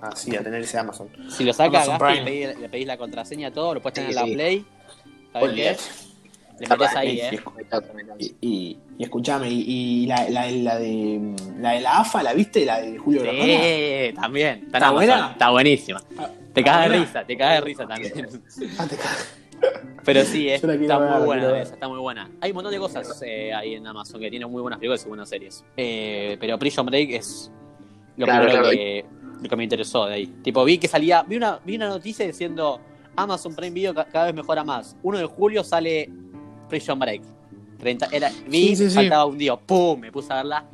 así 0.00 0.36
a 0.36 0.42
tener 0.42 0.60
ese 0.62 0.78
Amazon. 0.78 1.08
Si 1.30 1.44
lo 1.44 1.52
saca 1.52 1.82
Amazon 1.82 1.98
Gaspi, 1.98 2.04
Prime. 2.20 2.24
le 2.24 2.46
pedís, 2.50 2.60
le 2.60 2.68
pedís 2.68 2.86
la 2.86 2.96
contraseña, 2.98 3.50
todo, 3.52 3.74
lo 3.74 3.80
puedes 3.82 3.94
tener 3.94 4.12
Sí, 4.12 4.18
en 4.18 4.22
la 4.22 4.26
sí. 4.28 4.34
Play. 4.34 4.66
Le 6.60 6.68
metes 6.68 6.94
ahí, 6.96 7.16
y- 7.16 7.20
¿eh? 7.20 7.40
y- 8.40 8.78
escuchame, 8.98 9.48
y, 9.50 10.06
la, 10.06 10.28
la, 10.30 10.50
la 10.50 10.78
de 10.78 11.34
la 11.58 11.70
de 11.72 11.80
la 11.80 11.98
AFA, 12.00 12.22
¿la 12.22 12.32
viste? 12.32 12.64
La 12.64 12.80
de 12.80 12.96
Julio. 12.98 13.22
Sí, 13.22 14.14
también. 14.14 14.56
Está, 14.56 14.58
en 14.58 14.64
¿Está 14.66 14.76
Amazon, 14.76 14.94
buena? 14.94 15.30
Está 15.32 15.50
buenísima. 15.50 16.02
Ah, 16.18 16.28
Te 16.52 16.60
¿está 16.60 16.72
cagas 16.72 16.90
de 16.90 16.98
risa, 16.98 17.24
te 17.26 17.36
cagas 17.36 17.54
de 17.56 17.60
risa 17.62 17.86
también. 17.86 18.12
Ah, 18.78 18.86
te 18.86 18.96
cagas. 18.96 19.34
Pero 20.04 20.22
sí, 20.24 20.48
es- 20.50 20.60
quiero 20.60 20.74
está 20.80 20.98
ver, 20.98 21.10
muy 21.18 21.26
buena 21.26 21.60
esa, 21.60 21.74
está 21.74 21.88
muy 21.88 21.98
buena. 21.98 22.30
Hay 22.40 22.50
un 22.50 22.54
montón 22.54 22.72
de 22.72 22.78
cosas 22.78 23.22
eh, 23.26 23.52
ahí 23.52 23.74
en 23.74 23.86
Amazon 23.86 24.20
que 24.20 24.30
tienen 24.30 24.50
muy 24.50 24.62
buenas 24.62 24.78
películas 24.78 25.04
y 25.04 25.08
buenas 25.08 25.28
series. 25.28 25.64
Eh, 25.76 26.36
pero 26.38 26.58
Prison 26.58 26.86
Break 26.86 27.10
es 27.10 27.50
lo 28.16 28.26
Claro, 28.26 28.44
primero 28.44 28.62
claro. 28.62 28.76
que, 28.76 29.04
lo 29.42 29.48
que 29.48 29.56
me 29.56 29.64
interesó 29.64 30.06
de 30.06 30.14
ahí. 30.14 30.26
Tipo, 30.42 30.64
vi 30.64 30.78
que 30.78 30.86
salía, 30.86 31.24
vi 31.24 31.36
una, 31.36 31.58
vi 31.64 31.74
una 31.76 31.88
noticia 31.88 32.24
diciendo 32.26 32.80
Amazon 33.16 33.54
Prime 33.56 33.72
Video 33.72 33.92
ca- 33.94 34.04
cada 34.04 34.26
vez 34.26 34.34
mejora 34.34 34.62
más. 34.62 34.96
1 35.02 35.18
de 35.18 35.24
julio 35.24 35.64
sale 35.64 36.10
Prison 36.74 36.98
Break. 36.98 37.22
30, 37.78 38.08
era, 38.10 38.32
vi, 38.48 38.68
Sí, 38.70 38.76
sí, 38.76 38.88
sí. 38.88 38.96
faltaba 38.96 39.26
un 39.26 39.38
día, 39.38 39.54
¡pum! 39.54 40.00
Me 40.00 40.10
puse 40.10 40.32
a 40.32 40.36
verla. 40.36 40.64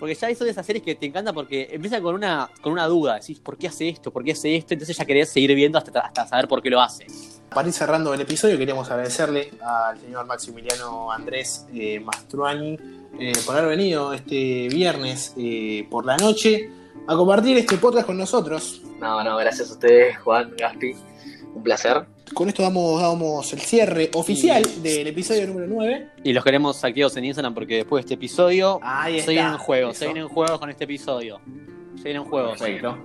Porque 0.00 0.14
ya 0.14 0.34
son 0.34 0.46
de 0.46 0.50
esas 0.50 0.66
series 0.66 0.82
que 0.82 0.96
te 0.96 1.06
encanta 1.06 1.32
porque 1.32 1.68
empieza 1.70 2.00
con 2.00 2.16
una, 2.16 2.50
con 2.62 2.72
una 2.72 2.86
duda. 2.86 3.14
Decís, 3.20 3.38
¿por 3.38 3.56
qué 3.56 3.68
hace 3.68 3.88
esto? 3.88 4.10
¿Por 4.10 4.24
qué 4.24 4.32
hace 4.32 4.56
esto? 4.56 4.74
Entonces 4.74 4.96
ya 4.96 5.04
querés 5.04 5.28
seguir 5.28 5.54
viendo 5.54 5.78
hasta, 5.78 6.00
hasta 6.00 6.26
saber 6.26 6.48
por 6.48 6.62
qué 6.62 6.70
lo 6.70 6.80
hace. 6.80 7.06
Para 7.50 7.68
ir 7.68 7.74
cerrando 7.74 8.12
el 8.12 8.20
episodio, 8.20 8.58
queríamos 8.58 8.90
agradecerle 8.90 9.52
al 9.60 10.00
señor 10.00 10.26
Maximiliano 10.26 11.12
Andrés 11.12 11.66
eh, 11.74 12.00
Mastruani 12.00 12.78
eh, 13.20 13.32
por 13.46 13.56
haber 13.56 13.68
venido 13.76 14.12
este 14.14 14.68
viernes 14.68 15.34
eh, 15.36 15.86
por 15.90 16.06
la 16.06 16.16
noche 16.16 16.70
a 17.06 17.14
compartir 17.14 17.58
este 17.58 17.76
podcast 17.76 18.06
con 18.06 18.16
nosotros. 18.16 18.82
No, 18.98 19.22
no, 19.22 19.36
gracias 19.36 19.68
a 19.70 19.74
ustedes, 19.74 20.18
Juan, 20.18 20.54
Gaspi. 20.58 20.94
Un 21.54 21.62
placer. 21.62 22.06
Con 22.34 22.48
esto 22.48 22.62
damos, 22.62 23.00
damos 23.02 23.52
el 23.52 23.60
cierre 23.60 24.10
oficial 24.14 24.62
del 24.82 25.06
episodio 25.08 25.46
número 25.48 25.66
9. 25.68 26.08
Y 26.24 26.32
los 26.32 26.44
queremos 26.44 26.82
activos 26.84 27.16
en 27.16 27.24
Instagram 27.24 27.54
porque 27.54 27.76
después 27.76 28.02
de 28.02 28.06
este 28.06 28.14
episodio 28.14 28.78
Ahí 28.82 29.20
se 29.20 29.32
vienen 29.32 29.58
juegos, 29.58 29.90
Eso. 29.96 29.98
se 30.00 30.04
vienen 30.06 30.28
juegos 30.28 30.58
con 30.58 30.70
este 30.70 30.84
episodio. 30.84 31.40
Se 31.96 32.04
vienen 32.04 32.24
juegos. 32.24 32.58
Perfecto. 32.58 32.96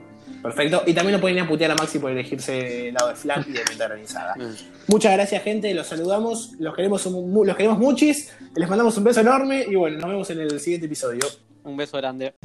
Perfecto. 0.42 0.84
Y 0.86 0.94
también 0.94 1.14
lo 1.16 1.22
pueden 1.22 1.38
ir 1.38 1.44
a 1.44 1.48
putear 1.48 1.72
a 1.72 1.76
Maxi 1.76 1.98
por 1.98 2.12
elegirse 2.12 2.90
el 2.90 2.94
lado 2.94 3.10
de 3.10 3.16
flan 3.16 3.44
y 3.48 3.52
de 3.54 3.62
meta 3.68 3.86
organizada. 3.86 4.36
Mm. 4.36 4.54
Muchas 4.92 5.14
gracias, 5.14 5.44
gente. 5.44 5.74
Los 5.74 5.88
saludamos. 5.88 6.52
Los 6.60 6.76
queremos, 6.76 7.06
un- 7.08 7.46
los 7.48 7.56
queremos 7.58 7.80
muchis. 7.80 8.32
Les 8.56 8.70
mandamos 8.70 8.96
un 8.98 9.04
beso 9.06 9.22
enorme. 9.22 9.66
Y 9.68 9.74
bueno, 9.76 9.98
nos 9.98 10.10
vemos 10.10 10.30
en 10.30 10.42
el 10.42 10.60
siguiente 10.60 10.86
episodio. 10.86 11.26
Un 11.64 11.76
beso 11.76 11.98
grande. 11.98 12.36